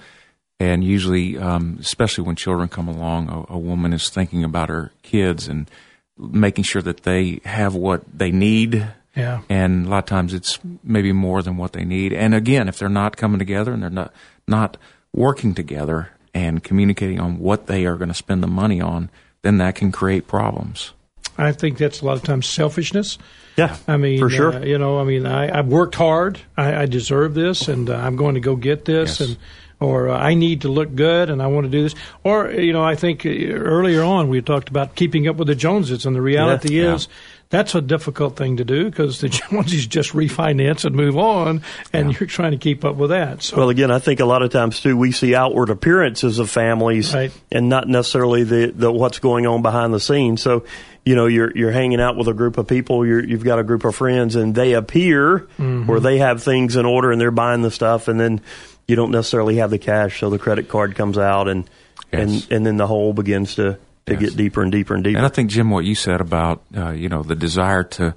[0.64, 4.92] and usually, um, especially when children come along, a, a, woman is thinking about her
[5.02, 5.70] kids and
[6.18, 8.88] making sure that they have what they need.
[9.16, 9.42] Yeah.
[9.50, 12.14] And a lot of times it's maybe more than what they need.
[12.14, 14.14] And again, if they're not coming together and they're not
[14.48, 14.78] not
[15.14, 19.10] working together and communicating on what they are going to spend the money on,
[19.42, 20.94] then that can create problems.
[21.38, 23.18] I think that's a lot of times selfishness.
[23.58, 24.54] Yeah, I mean, for sure.
[24.54, 26.40] Uh, you know, I mean, I, have worked hard.
[26.58, 29.30] I, I, deserve this, and uh, I'm going to go get this, yes.
[29.30, 29.38] and
[29.84, 31.96] or uh, I need to look good and I want to do this.
[32.24, 35.56] Or, you know, I think uh, earlier on we talked about keeping up with the
[35.56, 37.14] Joneses, and the reality yeah, is yeah.
[37.50, 42.12] that's a difficult thing to do because the Joneses just refinance and move on, and
[42.12, 42.18] yeah.
[42.20, 43.44] you're trying to keep up with that.
[43.44, 43.58] So.
[43.58, 47.14] Well, again, I think a lot of times too we see outward appearances of families
[47.14, 47.32] right.
[47.52, 50.42] and not necessarily the, the what's going on behind the scenes.
[50.42, 50.64] So
[51.06, 53.64] you know you're you're hanging out with a group of people you have got a
[53.64, 55.86] group of friends and they appear mm-hmm.
[55.86, 58.40] where they have things in order and they're buying the stuff and then
[58.88, 61.70] you don't necessarily have the cash, so the credit card comes out, and
[62.12, 62.22] yes.
[62.22, 64.20] and and then the hole begins to to yes.
[64.20, 65.18] get deeper and deeper and deeper.
[65.18, 68.14] And I think Jim, what you said about uh, you know the desire to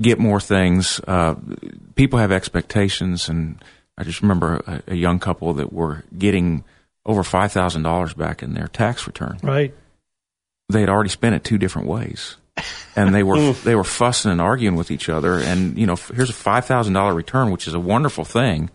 [0.00, 1.34] get more things, uh,
[1.94, 3.62] people have expectations, and
[3.98, 6.64] I just remember a, a young couple that were getting
[7.04, 9.38] over five thousand dollars back in their tax return.
[9.42, 9.74] Right.
[10.68, 12.36] They had already spent it two different ways.
[12.96, 15.34] and they were they were fussing and arguing with each other.
[15.38, 18.70] And you know, here's a five thousand dollar return, which is a wonderful thing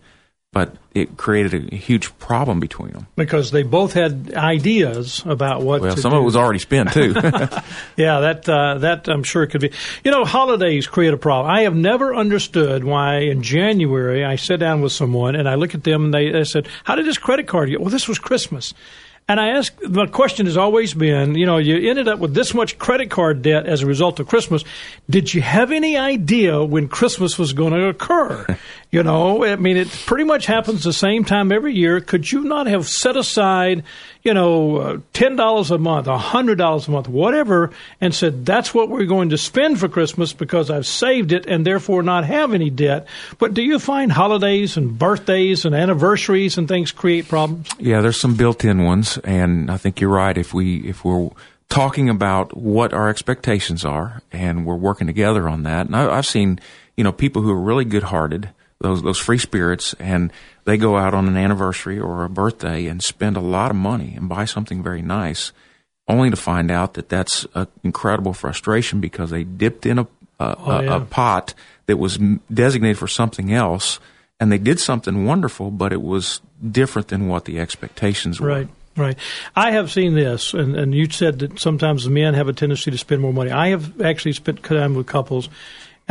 [0.52, 5.80] but it created a huge problem between them because they both had ideas about what.
[5.80, 6.18] Well, some do.
[6.18, 7.12] of it was already spent too.
[7.96, 9.72] yeah, that uh, that I'm sure could be.
[10.04, 11.50] You know, holidays create a problem.
[11.50, 15.74] I have never understood why in January I sit down with someone and I look
[15.74, 18.18] at them and they, they said, "How did this credit card get?" Well, this was
[18.18, 18.74] Christmas.
[19.28, 22.54] And I ask, the question has always been, you know, you ended up with this
[22.54, 24.64] much credit card debt as a result of Christmas.
[25.08, 28.58] Did you have any idea when Christmas was going to occur?
[28.90, 32.00] you know, I mean, it pretty much happens the same time every year.
[32.00, 33.84] Could you not have set aside,
[34.22, 38.88] you know, uh, $10 a month, a $100 a month, whatever, and said, that's what
[38.88, 42.70] we're going to spend for Christmas because I've saved it and therefore not have any
[42.70, 43.06] debt?
[43.38, 47.68] But do you find holidays and birthdays and anniversaries and things create problems?
[47.78, 50.36] Yeah, there's some built in ones and I think you're right.
[50.36, 51.30] If we if we're
[51.68, 56.26] talking about what our expectations are, and we're working together on that, and I, have
[56.26, 56.60] seen
[56.96, 58.50] you know people who are really good hearted,
[58.82, 60.32] those those free spirits, and
[60.64, 64.14] they go out on an anniversary or a birthday and spend a lot of money
[64.16, 65.52] and buy something very nice,
[66.06, 70.06] only to find out that that's an incredible frustration because they dipped in a
[70.40, 70.96] a, oh, yeah.
[70.96, 71.54] a, pot
[71.86, 72.18] that was
[72.52, 74.00] designated for something else
[74.42, 78.48] and they did something wonderful, but it was different than what the expectations were.
[78.48, 78.68] Right.
[78.96, 79.16] Right.
[79.56, 82.90] I have seen this, and, and you said that sometimes the men have a tendency
[82.90, 83.50] to spend more money.
[83.50, 85.48] I have actually spent time with couples,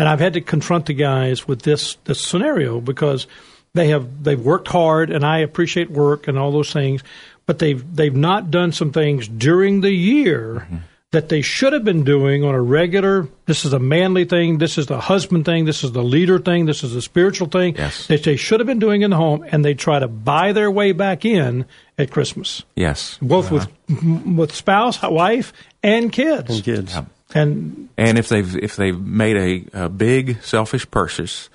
[0.01, 3.27] and I've had to confront the guys with this this scenario because
[3.75, 7.03] they have they've worked hard, and I appreciate work and all those things,
[7.45, 10.65] but they've they've not done some things during the year.
[10.65, 10.77] Mm-hmm
[11.11, 14.77] that they should have been doing on a regular this is a manly thing this
[14.77, 18.07] is the husband thing this is the leader thing this is the spiritual thing yes.
[18.07, 20.71] that they should have been doing in the home and they try to buy their
[20.71, 21.65] way back in
[21.97, 23.65] at christmas yes both uh-huh.
[23.89, 25.51] with with spouse wife
[25.83, 27.03] and kids and kids yeah.
[27.35, 31.49] And and if they've if they've made a, a big selfish purchase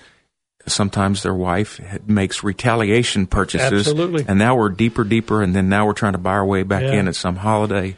[0.67, 4.25] sometimes their wife makes retaliation purchases Absolutely.
[4.27, 6.83] and now we're deeper deeper and then now we're trying to buy our way back
[6.83, 6.95] yeah.
[6.95, 7.97] in at some holiday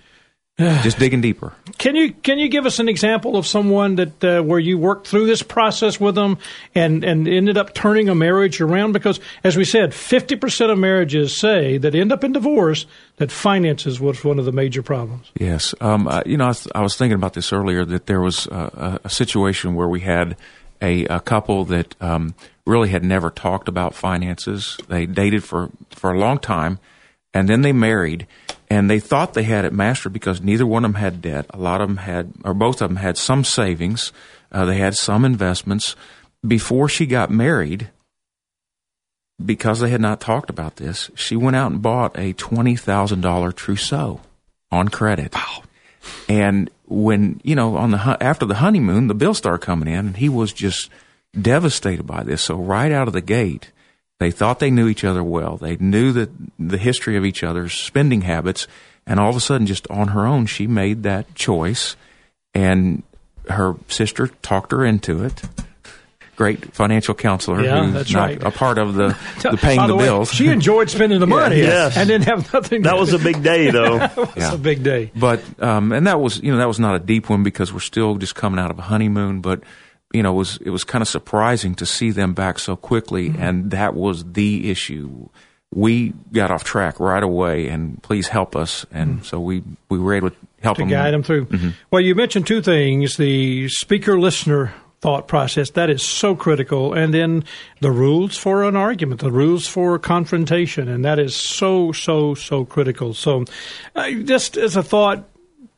[0.83, 1.53] just digging deeper.
[1.79, 5.07] Can you can you give us an example of someone that uh, where you worked
[5.07, 6.37] through this process with them
[6.75, 8.90] and and ended up turning a marriage around?
[8.90, 12.87] Because as we said, fifty percent of marriages say that end up in divorce
[13.18, 15.31] that finances was one of the major problems.
[15.38, 18.21] Yes, um, uh, you know, I was, I was, thinking about this earlier that there
[18.21, 20.37] was a, a situation where we had
[20.83, 22.35] a, a couple that um,
[22.66, 24.77] really had never talked about finances.
[24.88, 26.81] They dated for for a long time,
[27.33, 28.27] and then they married
[28.70, 31.46] and they thought they had it mastered because neither one of them had debt.
[31.50, 34.12] A lot of them had, or both of them had some savings.
[34.52, 35.96] Uh, they had some investments.
[36.46, 37.90] Before she got married,
[39.44, 43.22] because they had not talked about this, she went out and bought a twenty thousand
[43.22, 44.20] dollar trousseau
[44.70, 45.35] on credit.
[45.35, 45.62] Wow!
[46.28, 50.16] And when you know on the after the honeymoon, the bill started coming in, and
[50.16, 50.90] he was just
[51.40, 52.42] devastated by this.
[52.42, 53.72] So right out of the gate,
[54.20, 55.57] they thought they knew each other well.
[55.57, 58.66] They knew that the history of each other's spending habits,
[59.07, 61.96] and all of a sudden, just on her own, she made that choice,
[62.54, 63.02] and
[63.48, 65.42] her sister talked her into it.
[66.37, 68.42] Great financial counselor Yeah, who's that's not right.
[68.44, 69.09] a part of the,
[69.42, 70.33] the paying By the, way, bills.
[70.33, 71.96] She enjoyed spending the money Yes.
[71.96, 72.83] and didn't have nothing.
[72.83, 73.98] That was a big day, though.
[73.98, 74.54] That was Yeah.
[74.54, 75.11] a big day.
[75.16, 77.81] But um, and that was you know that was not a deep one because we're
[77.81, 79.40] still just coming out of a honeymoon.
[79.40, 79.62] But
[80.12, 83.31] you know it was it was kind of surprising to see them back so quickly,
[83.31, 83.42] Mm-hmm.
[83.42, 85.29] and that was the issue.
[85.75, 88.87] We got off track right away, and please help us.
[88.90, 91.47] And so we we were able to help to them guide them through.
[91.90, 97.12] Well, you mentioned two things: the speaker listener thought process that is so critical, and
[97.12, 97.44] then
[97.81, 102.64] the rules for an argument, the rules for confrontation, and that is so so so
[102.64, 103.12] critical.
[103.12, 103.44] So,
[103.94, 105.29] uh, just as a thought.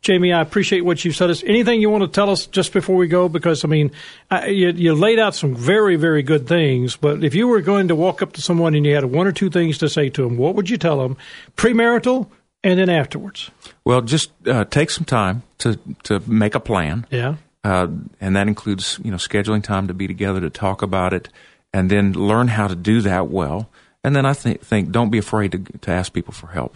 [0.03, 1.29] Jamie, I appreciate what you've said.
[1.29, 3.29] Is anything you want to tell us just before we go?
[3.29, 3.91] Because I mean,
[4.31, 6.97] I, you, you laid out some very, very good things.
[6.97, 9.33] But if you were going to walk up to someone and you had one or
[9.33, 11.19] two things to say to them, what would you tell them,
[11.57, 12.29] premarital
[12.65, 13.51] and then afterwards?
[13.85, 17.07] Well, just uh, take some time to to make a plan.
[17.11, 17.37] Yeah.
[17.65, 17.89] uh,
[18.21, 21.29] and that includes you know scheduling time to be together to talk about it,
[21.75, 23.69] and then learn how to do that well.
[24.03, 26.75] And then I think think don't be afraid to to ask people for help.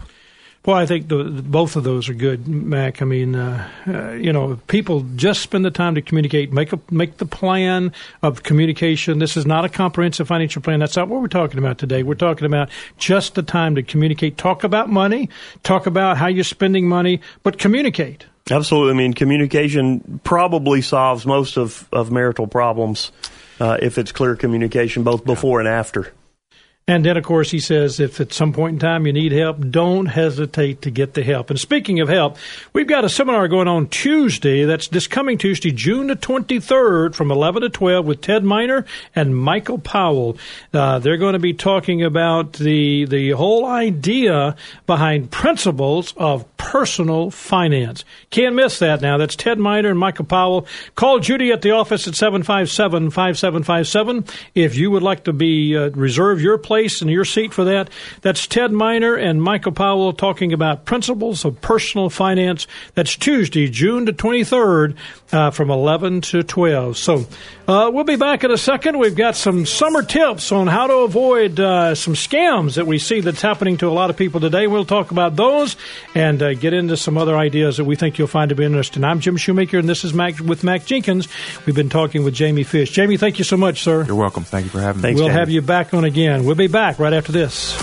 [0.65, 3.03] Well, I think the, both of those are good, Mac.
[3.03, 6.79] I mean, uh, uh, you know, people just spend the time to communicate, make a
[6.89, 9.19] make the plan of communication.
[9.19, 10.79] This is not a comprehensive financial plan.
[10.79, 12.01] That's not what we're talking about today.
[12.01, 14.37] We're talking about just the time to communicate.
[14.37, 15.29] Talk about money.
[15.61, 18.25] Talk about how you're spending money, but communicate.
[18.49, 18.93] Absolutely.
[18.93, 23.11] I mean, communication probably solves most of, of marital problems
[23.59, 26.11] uh, if it's clear communication, both before and after.
[26.87, 29.71] And then, of course, he says if at some point in time you need help,
[29.71, 31.49] don't hesitate to get the help.
[31.49, 32.37] And speaking of help,
[32.73, 34.65] we've got a seminar going on Tuesday.
[34.65, 39.35] That's this coming Tuesday, June the 23rd from 11 to 12 with Ted Miner and
[39.35, 40.37] Michael Powell.
[40.71, 47.31] Uh, they're going to be talking about the, the whole idea behind principles of personal
[47.31, 48.05] finance.
[48.29, 49.17] Can't miss that now.
[49.17, 50.67] That's Ted Miner and Michael Powell.
[50.93, 55.89] Call Judy at the office at 757 5757 if you would like to be uh,
[55.89, 57.89] reserve your place and your seat for that.
[58.21, 62.67] That's Ted Miner and Michael Powell talking about principles of personal finance.
[62.93, 64.95] That's Tuesday, June the 23rd
[65.31, 66.97] uh, from 11 to 12.
[66.97, 67.25] So
[67.67, 68.99] uh, we'll be back in a second.
[68.99, 73.21] We've got some summer tips on how to avoid uh, some scams that we see
[73.21, 74.67] that's happening to a lot of people today.
[74.67, 75.75] We'll talk about those
[76.13, 79.03] and uh, get into some other ideas that we think you'll find to be interesting.
[79.03, 81.27] I'm Jim Shoemaker, and this is Mac with Mac Jenkins.
[81.65, 82.91] We've been talking with Jamie Fish.
[82.91, 84.03] Jamie, thank you so much, sir.
[84.03, 84.43] You're welcome.
[84.43, 85.07] Thank you for having me.
[85.09, 85.39] Thanks, we'll Jamie.
[85.39, 86.45] have you back on again.
[86.45, 87.75] We'll be back right after this.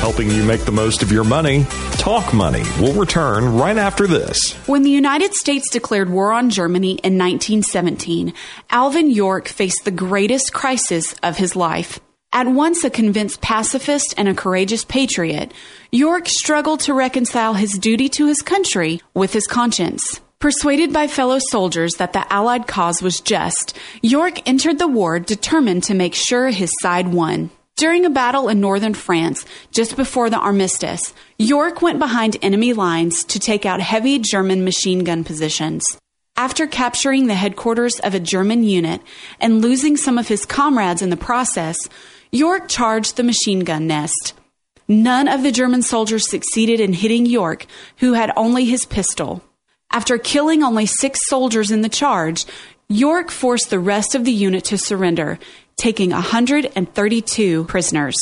[0.00, 1.66] Helping you make the most of your money.
[1.98, 4.52] Talk Money will return right after this.
[4.68, 8.32] When the United States declared war on Germany in 1917,
[8.70, 11.98] Alvin York faced the greatest crisis of his life.
[12.32, 15.52] At once a convinced pacifist and a courageous patriot,
[15.90, 20.20] York struggled to reconcile his duty to his country with his conscience.
[20.38, 25.84] Persuaded by fellow soldiers that the Allied cause was just, York entered the war determined
[25.84, 27.50] to make sure his side won.
[27.78, 33.24] During a battle in northern France, just before the armistice, York went behind enemy lines
[33.24, 35.82] to take out heavy German machine gun positions.
[36.36, 39.00] After capturing the headquarters of a German unit
[39.40, 41.78] and losing some of his comrades in the process,
[42.30, 44.34] York charged the machine gun nest.
[44.86, 47.64] None of the German soldiers succeeded in hitting York,
[47.96, 49.42] who had only his pistol.
[49.90, 52.44] After killing only six soldiers in the charge,
[52.88, 55.38] York forced the rest of the unit to surrender,
[55.76, 58.16] taking 132 prisoners.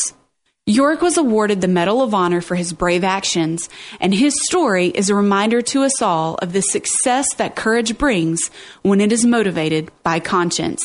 [0.66, 3.68] York was awarded the Medal of Honor for his brave actions,
[4.00, 8.50] and his story is a reminder to us all of the success that courage brings
[8.80, 10.82] when it is motivated by conscience.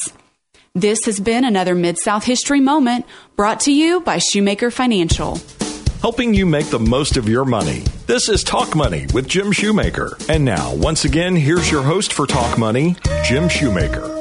[0.76, 3.06] This has been another Mid South History Moment
[3.38, 5.40] brought to you by Shoemaker Financial.
[6.02, 7.80] Helping you make the most of your money.
[8.08, 10.18] This is Talk Money with Jim Shoemaker.
[10.30, 14.19] And now, once again, here's your host for Talk Money, Jim Shoemaker.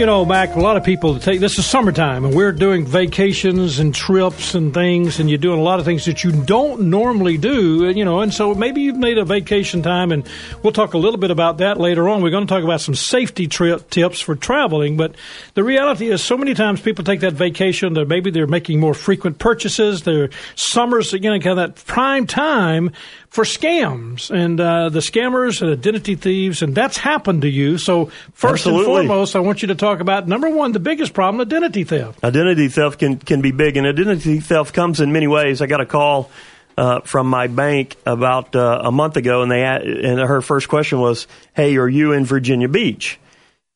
[0.00, 3.80] You know, Mac, a lot of people take this is summertime and we're doing vacations
[3.80, 7.36] and trips and things, and you're doing a lot of things that you don't normally
[7.36, 10.26] do, and, you know, and so maybe you've made a vacation time, and
[10.62, 12.22] we'll talk a little bit about that later on.
[12.22, 15.16] We're going to talk about some safety trip tips for traveling, but
[15.52, 18.94] the reality is so many times people take that vacation, that maybe they're making more
[18.94, 22.90] frequent purchases, their summers, again, kind of that prime time
[23.28, 27.78] for scams and uh, the scammers and identity thieves, and that's happened to you.
[27.78, 31.12] So, first and foremost, I want you to talk talk about number one, the biggest
[31.14, 32.22] problem: identity theft.
[32.24, 35.60] Identity theft can can be big, and identity theft comes in many ways.
[35.60, 36.30] I got a call
[36.76, 41.00] uh, from my bank about uh, a month ago, and they and her first question
[41.00, 43.18] was, "Hey, are you in Virginia Beach?"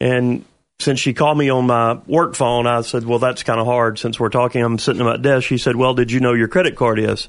[0.01, 0.45] And
[0.81, 3.99] since she called me on my work phone, I said, "Well, that's kind of hard
[3.99, 4.63] since we're talking.
[4.63, 7.29] I'm sitting at my desk." She said, "Well, did you know your credit card is?"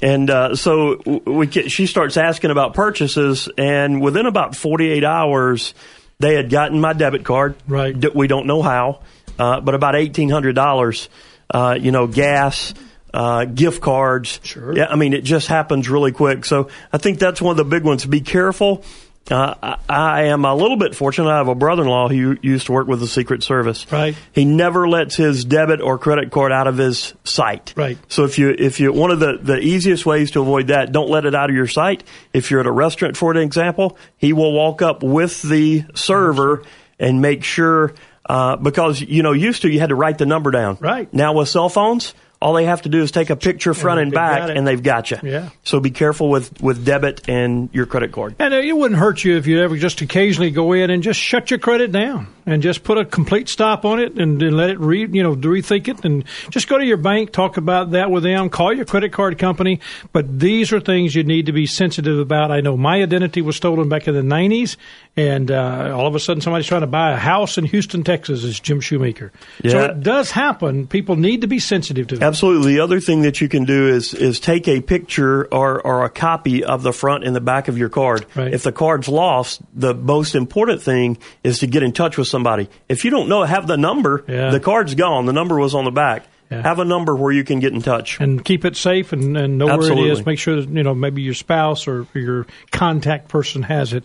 [0.00, 5.74] And uh, so we she starts asking about purchases, and within about 48 hours,
[6.18, 7.54] they had gotten my debit card.
[7.66, 8.14] Right.
[8.14, 9.00] We don't know how,
[9.38, 11.08] uh, but about $1,800.
[11.50, 12.74] Uh, you know, gas,
[13.14, 14.40] uh, gift cards.
[14.42, 14.76] Sure.
[14.76, 16.44] Yeah, I mean, it just happens really quick.
[16.44, 18.04] So I think that's one of the big ones.
[18.04, 18.84] Be careful.
[19.30, 21.28] Uh, I, am a little bit fortunate.
[21.28, 23.90] I have a brother-in-law who used to work with the Secret Service.
[23.90, 24.16] Right.
[24.32, 27.74] He never lets his debit or credit card out of his sight.
[27.76, 27.98] Right.
[28.08, 31.10] So if you if you one of the the easiest ways to avoid that, don't
[31.10, 32.04] let it out of your sight.
[32.32, 36.62] If you're at a restaurant, for an example, he will walk up with the server
[36.98, 37.94] and make sure
[38.28, 40.78] uh, because you know used to you had to write the number down.
[40.80, 41.12] Right.
[41.12, 44.10] Now with cell phones, all they have to do is take a picture front and,
[44.12, 45.18] they've back, and they've got you.
[45.22, 45.48] Yeah.
[45.64, 48.36] So be careful with with debit and your credit card.
[48.38, 51.18] And uh, it wouldn't hurt you if you ever just occasionally go in and just
[51.18, 54.70] shut your credit down and just put a complete stop on it and, and let
[54.70, 58.10] it re you know rethink it and just go to your bank, talk about that
[58.10, 59.80] with them, call your credit card company.
[60.12, 62.52] But these are things you need to be sensitive about.
[62.52, 64.76] I know my identity was stolen back in the '90s,
[65.16, 68.44] and uh, all of a sudden somebody's trying to buy a house in Houston, Texas,
[68.44, 69.32] Is Jim Shoemaker.
[69.68, 69.90] So Yeah.
[69.90, 70.86] it does happen.
[70.86, 72.27] People need to be sensitive to that.
[72.28, 72.74] Absolutely.
[72.74, 76.10] The other thing that you can do is is take a picture or, or a
[76.10, 78.26] copy of the front and the back of your card.
[78.34, 78.52] Right.
[78.52, 82.68] If the card's lost, the most important thing is to get in touch with somebody.
[82.88, 84.24] If you don't know, have the number.
[84.28, 84.50] Yeah.
[84.50, 85.26] The card's gone.
[85.26, 86.26] The number was on the back.
[86.50, 86.62] Yeah.
[86.62, 88.18] Have a number where you can get in touch.
[88.20, 90.24] and keep it safe and, and know where it is.
[90.24, 94.04] Make sure that you know maybe your spouse or your contact person has it.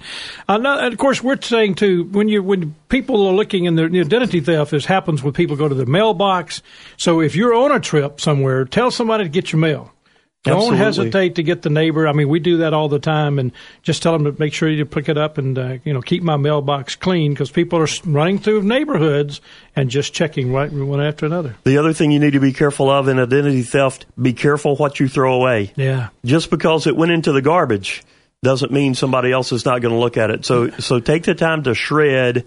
[0.49, 3.87] Uh, and of course, we're saying too when you when people are looking in their
[3.87, 6.61] the identity theft, this happens when people go to the mailbox.
[6.97, 9.92] So if you're on a trip somewhere, tell somebody to get your mail.
[10.43, 12.07] Don't hesitate to get the neighbor.
[12.07, 14.69] I mean, we do that all the time, and just tell them to make sure
[14.69, 17.87] you pick it up and uh, you know keep my mailbox clean because people are
[18.05, 19.39] running through neighborhoods
[19.75, 21.55] and just checking right one after another.
[21.63, 24.99] The other thing you need to be careful of in identity theft, be careful what
[24.99, 25.71] you throw away.
[25.75, 26.09] Yeah.
[26.25, 28.03] Just because it went into the garbage
[28.43, 30.45] doesn't mean somebody else is not going to look at it.
[30.45, 32.45] So so take the time to shred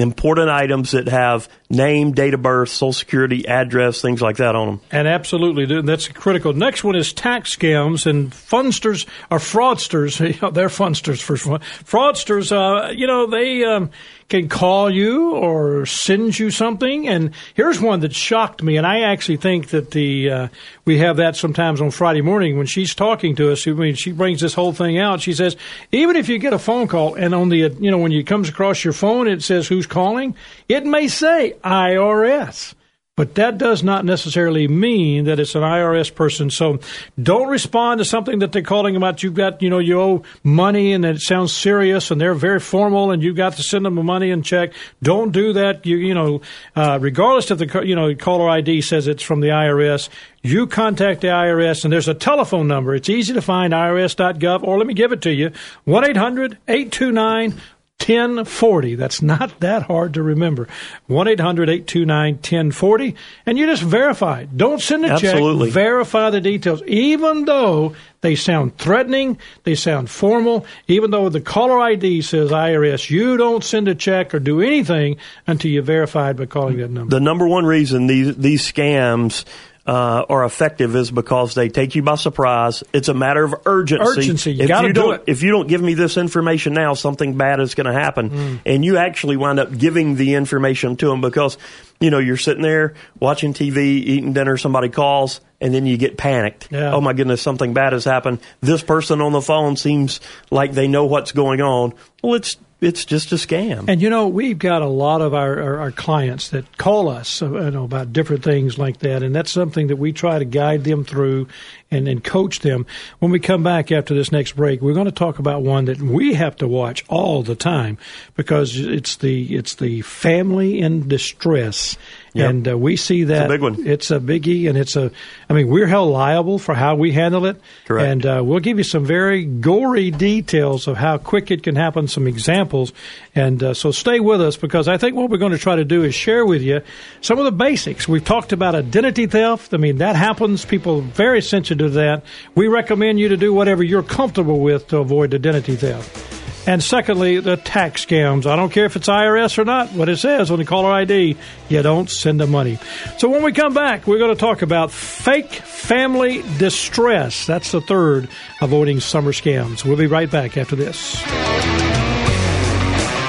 [0.00, 4.66] important items that have name, date of birth, social security, address, things like that on
[4.66, 4.80] them.
[4.90, 6.52] And absolutely, that's critical.
[6.52, 10.18] Next one is tax scams and funsters or fraudsters.
[10.54, 12.52] They're fundsters for fraudsters.
[12.52, 13.90] Uh, you know, they um,
[14.28, 17.08] can call you or send you something.
[17.08, 18.76] And here's one that shocked me.
[18.76, 20.48] And I actually think that the uh,
[20.84, 23.66] we have that sometimes on Friday morning when she's talking to us.
[23.66, 25.22] I mean, she brings this whole thing out.
[25.22, 25.56] She says,
[25.92, 28.48] even if you get a phone call and on the you know when you comes
[28.48, 30.36] across your phone it says who's calling,
[30.68, 32.74] it may say IRS.
[33.18, 36.50] But that does not necessarily mean that it's an IRS person.
[36.50, 36.78] So
[37.20, 39.24] don't respond to something that they're calling about.
[39.24, 43.10] You've got, you know, you owe money and it sounds serious and they're very formal
[43.10, 44.72] and you've got to send them a money and check.
[45.02, 45.84] Don't do that.
[45.84, 46.42] You, you know,
[46.76, 50.10] uh, regardless of the, you know, caller ID says it's from the IRS.
[50.42, 52.94] You contact the IRS and there's a telephone number.
[52.94, 55.50] It's easy to find, irs.gov, or let me give it to you,
[55.86, 57.60] 1 800 829
[58.00, 58.94] 1040.
[58.94, 60.68] That's not that hard to remember.
[61.08, 63.14] 1 800 829 1040.
[63.44, 64.44] And you just verify.
[64.44, 65.68] Don't send a Absolutely.
[65.68, 65.74] check.
[65.74, 66.82] Verify the details.
[66.86, 73.10] Even though they sound threatening, they sound formal, even though the caller ID says IRS,
[73.10, 76.90] you don't send a check or do anything until you verify it by calling that
[76.90, 77.10] number.
[77.14, 79.44] The number one reason these these scams
[79.88, 82.84] uh, are effective is because they take you by surprise.
[82.92, 84.04] It's a matter of urgency.
[84.20, 84.52] Urgency.
[84.52, 85.22] You if gotta you do don't, it.
[85.26, 88.60] If you don't give me this information now, something bad is going to happen, Mm.
[88.66, 91.56] and you actually wind up giving the information to them because
[92.00, 94.56] you know you're sitting there watching TV, eating dinner.
[94.58, 95.40] Somebody calls.
[95.60, 96.68] And then you get panicked.
[96.70, 96.94] Yeah.
[96.94, 98.38] Oh my goodness, something bad has happened.
[98.60, 100.20] This person on the phone seems
[100.52, 101.94] like they know what's going on.
[102.22, 103.88] Well, it's it's just a scam.
[103.88, 107.42] And you know, we've got a lot of our, our, our clients that call us
[107.42, 110.44] uh, you know, about different things like that, and that's something that we try to
[110.44, 111.48] guide them through
[111.90, 112.86] and, and coach them.
[113.18, 116.00] When we come back after this next break, we're going to talk about one that
[116.00, 117.98] we have to watch all the time
[118.36, 121.96] because it's the it's the family in distress.
[122.34, 122.50] Yep.
[122.50, 123.86] And uh, we see that a big one.
[123.86, 125.10] It's a biggie, and it's a.
[125.48, 127.58] I mean, we're held liable for how we handle it.
[127.86, 128.06] Correct.
[128.06, 132.06] And uh, we'll give you some very gory details of how quick it can happen,
[132.06, 132.92] some examples.
[133.34, 135.86] And uh, so stay with us because I think what we're going to try to
[135.86, 136.82] do is share with you
[137.22, 138.06] some of the basics.
[138.06, 139.72] We've talked about identity theft.
[139.72, 140.64] I mean, that happens.
[140.66, 142.24] People are very sensitive to that.
[142.54, 146.38] We recommend you to do whatever you're comfortable with to avoid identity theft.
[146.68, 148.44] And secondly, the tax scams.
[148.44, 149.90] I don't care if it's IRS or not.
[149.94, 151.34] What it says on the caller ID,
[151.70, 152.78] you don't send them money.
[153.16, 157.46] So when we come back, we're going to talk about fake family distress.
[157.46, 158.28] That's the third
[158.60, 159.82] avoiding summer scams.
[159.82, 161.97] We'll be right back after this.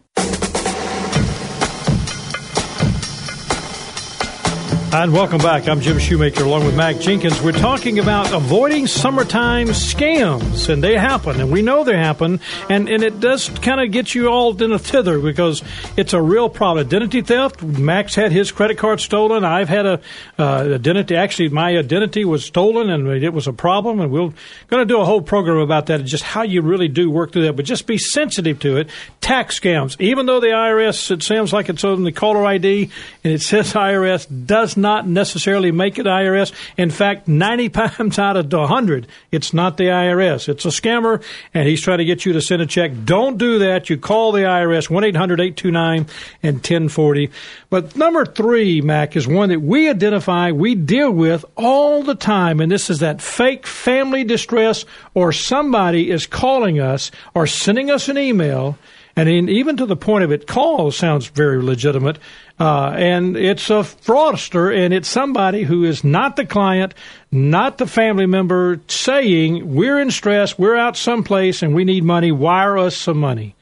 [4.90, 5.68] And welcome back.
[5.68, 7.42] I'm Jim Shoemaker along with Mac Jenkins.
[7.42, 12.88] We're talking about avoiding summertime scams, and they happen, and we know they happen, and,
[12.88, 15.62] and it does kind of get you all in a tither because
[15.98, 16.86] it's a real problem.
[16.86, 17.62] Identity theft.
[17.62, 19.44] Max had his credit card stolen.
[19.44, 20.02] I've had a
[20.40, 21.18] uh, identity.
[21.18, 24.00] Actually, my identity was stolen, and it was a problem.
[24.00, 24.32] And we're
[24.68, 27.34] going to do a whole program about that and just how you really do work
[27.34, 27.58] through that.
[27.58, 28.90] But just be sensitive to it.
[29.20, 30.00] Tax scams.
[30.00, 32.90] Even though the IRS, it sounds like it's on the caller ID
[33.26, 36.54] and it says IRS, does not necessarily make it IRS.
[36.78, 40.48] In fact, 90 times out of 100, it's not the IRS.
[40.48, 41.24] It's a scammer,
[41.54, 42.92] and he's trying to get you to send a check.
[43.04, 43.90] Don't do that.
[43.90, 46.08] You call the IRS, 1 800 829
[46.44, 47.30] and 1040.
[47.70, 52.60] But number three, Mac, is one that we identify, we deal with all the time,
[52.60, 58.10] and this is that fake family distress or somebody is calling us or sending us
[58.10, 58.78] an email.
[59.18, 62.20] And in, even to the point of it, call sounds very legitimate.
[62.60, 66.94] Uh, and it's a fraudster, and it's somebody who is not the client,
[67.32, 72.32] not the family member, saying, We're in stress, we're out someplace, and we need money,
[72.32, 73.56] wire us some money.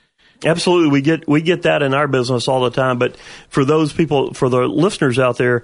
[0.43, 2.99] Absolutely, we get we get that in our business all the time.
[2.99, 3.15] But
[3.47, 5.63] for those people, for the listeners out there,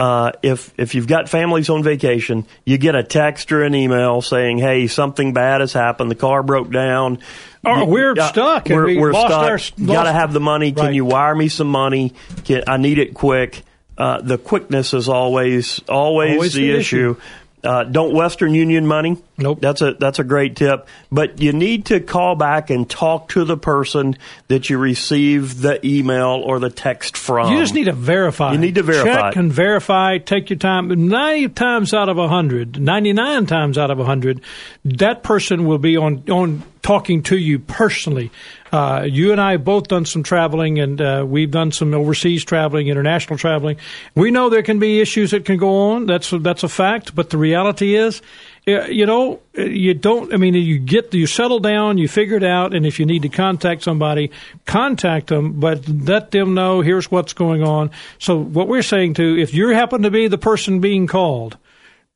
[0.00, 4.22] uh, if if you've got families on vacation, you get a text or an email
[4.22, 6.10] saying, "Hey, something bad has happened.
[6.10, 7.18] The car broke down.
[7.64, 8.68] Oh, we're uh, stuck.
[8.70, 9.76] We're, we we're stuck.
[9.86, 10.72] Got to have the money.
[10.72, 10.94] Can Right.
[10.94, 12.14] you wire me some money?
[12.44, 13.62] Can, I need it quick."
[13.98, 17.16] Uh, the quickness is always always, Always the, the issue.
[17.62, 19.22] Uh, don't Western Union money.
[19.36, 19.60] Nope.
[19.60, 20.88] That's a that's a great tip.
[21.12, 24.16] But you need to call back and talk to the person
[24.48, 27.52] that you receive the email or the text from.
[27.52, 28.52] You just need to verify.
[28.52, 29.30] You need to verify.
[29.30, 30.18] Check and verify.
[30.18, 31.08] Take your time.
[31.08, 34.40] 90 times out of 100, 99 times out of 100,
[34.84, 38.30] that person will be on, on talking to you personally.
[38.72, 42.44] Uh, you and I have both done some traveling, and uh, we've done some overseas
[42.44, 43.78] traveling, international traveling.
[44.14, 46.06] We know there can be issues that can go on.
[46.06, 47.14] That's that's a fact.
[47.14, 48.22] But the reality is,
[48.68, 50.32] uh, you know, uh, you don't.
[50.32, 53.22] I mean, you get you settle down, you figure it out, and if you need
[53.22, 54.30] to contact somebody,
[54.66, 55.58] contact them.
[55.58, 57.90] But let them know here's what's going on.
[58.18, 61.56] So what we're saying to, if you happen to be the person being called,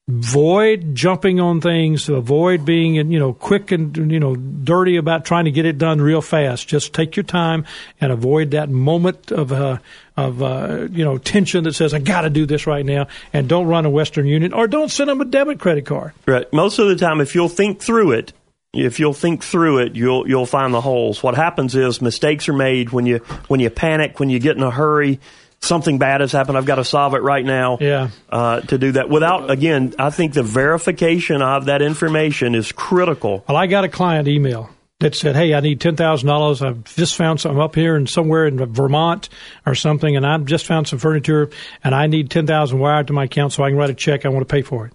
[0.07, 5.47] avoid jumping on things avoid being you know quick and you know dirty about trying
[5.47, 7.65] to get it done real fast just take your time
[8.03, 9.79] and avoid that moment of uh,
[10.19, 13.49] of uh, you know tension that says i got to do this right now and
[13.49, 16.51] don't run a western union or don't send them a debit credit card Right.
[16.53, 18.33] Most of the time, if you'll think through it,
[18.73, 21.23] if you'll think through it, you'll you'll find the holes.
[21.23, 24.63] What happens is mistakes are made when you when you panic, when you get in
[24.63, 25.21] a hurry.
[25.65, 26.59] Something bad has happened.
[26.59, 27.79] I've got to solve it right now.
[27.81, 28.11] Yeah.
[28.29, 33.45] Uh, to do that without again, I think the verification of that information is critical.
[33.49, 36.63] well i got a client email that said, "Hey, I need ten thousand dollars.
[36.63, 39.29] I've just found something up here and somewhere in Vermont
[39.67, 41.51] or something, and I've just found some furniture,
[41.83, 44.25] and I need ten thousand wired to my account so I can write a check.
[44.25, 44.93] I want to pay for it."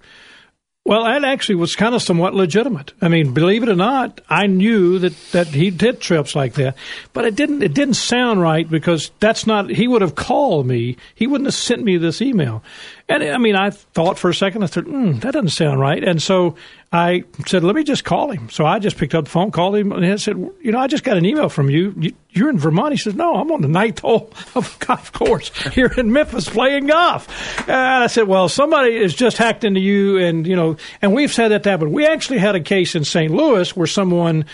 [0.90, 2.94] Well, that actually was kind of somewhat legitimate.
[3.00, 6.76] I mean, believe it or not, I knew that, that he did trips like that,
[7.14, 9.70] but it didn't it didn't sound right because that's not.
[9.70, 10.98] He would have called me.
[11.14, 12.64] He wouldn't have sent me this email.
[13.10, 14.64] And I mean, I thought for a second.
[14.64, 16.04] I thought, mm, that doesn't sound right.
[16.04, 16.56] And so
[16.94, 18.50] I said, let me just call him.
[18.50, 20.86] So I just picked up the phone, called him, and I said, you know, I
[20.86, 21.96] just got an email from you.
[21.98, 22.92] you you're in Vermont.
[22.92, 26.48] He says, no, I'm on the ninth hole of a golf course here in Memphis
[26.48, 27.28] playing golf.
[27.68, 31.36] And I said, well, somebody has just hacked into you, and you know, and we've
[31.36, 31.92] had that happen.
[31.92, 33.34] We actually had a case in St.
[33.34, 34.46] Louis where someone,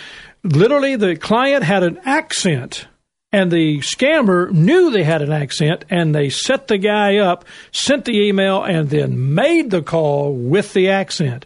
[0.44, 2.88] literally, the client had an accent
[3.36, 8.06] and the scammer knew they had an accent, and they set the guy up, sent
[8.06, 11.46] the email, and then made the call with the accent.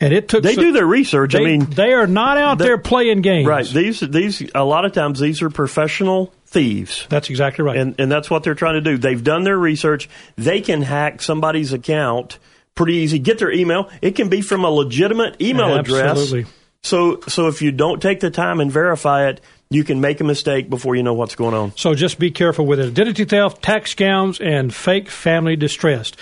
[0.00, 0.42] And it took.
[0.42, 1.32] They some- do their research.
[1.32, 3.46] They, I mean, they are not out they- there playing games.
[3.46, 3.66] right?
[3.66, 7.04] These these a lot of times these are professional thieves.
[7.08, 7.76] That's exactly right.
[7.76, 8.96] and and that's what they're trying to do.
[8.96, 10.08] They've done their research.
[10.36, 12.38] They can hack somebody's account
[12.74, 13.18] pretty easy.
[13.18, 13.90] Get their email.
[14.00, 16.04] It can be from a legitimate email address.
[16.18, 16.46] Absolutely.
[16.82, 19.40] So so if you don't take the time and verify it,
[19.70, 21.76] you can make a mistake before you know what's going on.
[21.76, 22.86] So just be careful with it.
[22.86, 26.12] Identity theft, tax scams, and fake family distress.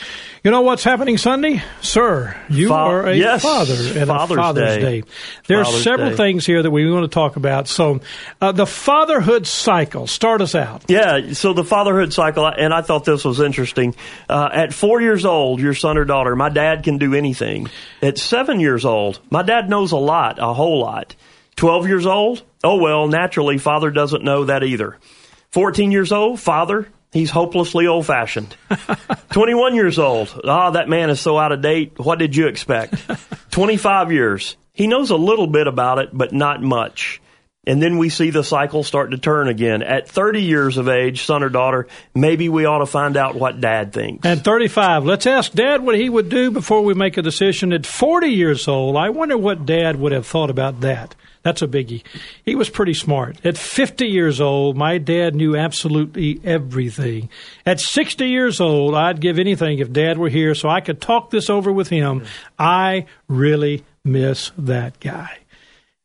[0.42, 1.62] You know what's happening Sunday?
[1.80, 5.00] Sir, you Fa- are a yes, father and Father's a Father's Day.
[5.00, 5.08] Day.
[5.46, 6.16] There are several Day.
[6.16, 7.68] things here that we want to talk about.
[7.68, 8.00] So
[8.40, 10.84] uh, the fatherhood cycle, start us out.
[10.88, 13.94] Yeah, so the fatherhood cycle, and I thought this was interesting.
[14.28, 17.68] Uh, at four years old, your son or daughter, my dad can do anything.
[18.02, 21.14] At seven years old, my dad knows a lot, a whole lot.
[21.56, 24.98] Twelve years old, oh well, naturally, father doesn't know that either.
[25.50, 28.56] Fourteen years old, father, he's hopelessly old fashioned.
[29.30, 31.98] 21 years old, ah, that man is so out of date.
[31.98, 32.94] What did you expect?
[33.50, 37.20] 25 years, he knows a little bit about it, but not much.
[37.68, 39.82] And then we see the cycle start to turn again.
[39.82, 43.60] At 30 years of age, son or daughter, maybe we ought to find out what
[43.60, 44.24] dad thinks.
[44.24, 45.04] And 35.
[45.04, 47.72] Let's ask Dad what he would do before we make a decision.
[47.72, 51.16] At 40 years old, I wonder what Dad would have thought about that.
[51.46, 52.02] That's a biggie.
[52.44, 53.46] He was pretty smart.
[53.46, 57.28] At 50 years old, my dad knew absolutely everything.
[57.64, 61.30] At 60 years old, I'd give anything if Dad were here so I could talk
[61.30, 62.24] this over with him.
[62.58, 65.38] I really miss that guy.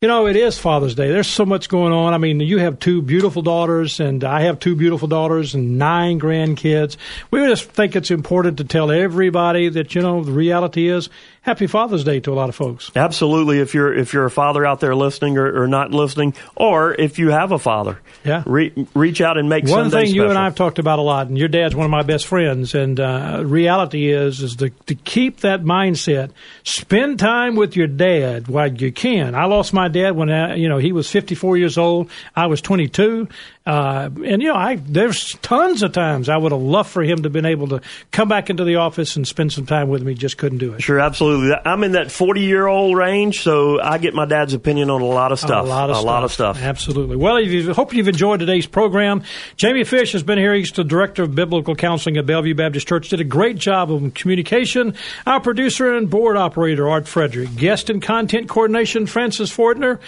[0.00, 1.10] You know, it is Father's Day.
[1.10, 2.14] There's so much going on.
[2.14, 6.20] I mean, you have two beautiful daughters, and I have two beautiful daughters and nine
[6.20, 6.96] grandkids.
[7.32, 11.08] We just think it's important to tell everybody that, you know, the reality is
[11.44, 12.92] Happy Father's Day to a lot of folks.
[12.94, 13.58] Absolutely.
[13.58, 17.18] If you're if you're a father out there listening or, or not listening, or if
[17.18, 18.44] you have a father, Yeah.
[18.46, 20.38] re- reach out and make One Sunday thing you and.
[20.38, 22.76] I have talked about a lot, and your dad's one of my best friends.
[22.76, 26.30] And uh, reality is, is to, to keep that mindset.
[26.62, 29.34] Spend time with your dad while you can.
[29.34, 32.08] I lost my dad when I, you know he was 54 years old.
[32.36, 33.26] I was 22,
[33.64, 37.18] uh, and you know I there's tons of times I would have loved for him
[37.18, 40.02] to have been able to come back into the office and spend some time with
[40.02, 40.14] me.
[40.14, 40.82] Just couldn't do it.
[40.82, 41.56] Sure, absolutely.
[41.64, 45.06] I'm in that 40 year old range, so I get my dad's opinion on a
[45.06, 45.64] lot of stuff.
[45.64, 46.06] A lot of a stuff.
[46.06, 46.60] lot of stuff.
[46.60, 47.16] Absolutely.
[47.16, 49.22] Well, you, hope you've enjoyed today's program.
[49.56, 50.54] Jamie Fish has been here.
[50.54, 53.08] He's the director of biblical counseling at Bellevue Baptist Church.
[53.10, 54.94] Did a great job of communication.
[55.26, 57.54] Our producer and board operator Art Frederick.
[57.54, 60.00] Guest and content coordination Francis Fortner.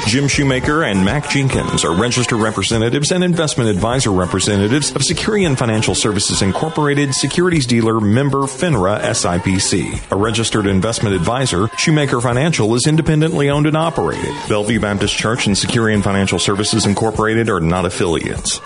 [0.08, 5.94] Jim Shoemaker and Mac Jenkins are registered representatives and investment advisor representatives of Securian Financial
[5.94, 10.10] Services Incorporated, securities dealer member FINRA SIPC.
[10.10, 14.34] A registered investment advisor, Shoemaker Financial is independently owned and operated.
[14.48, 18.62] Bellevue Baptist Church and Securian Financial Services Incorporated are not affiliates.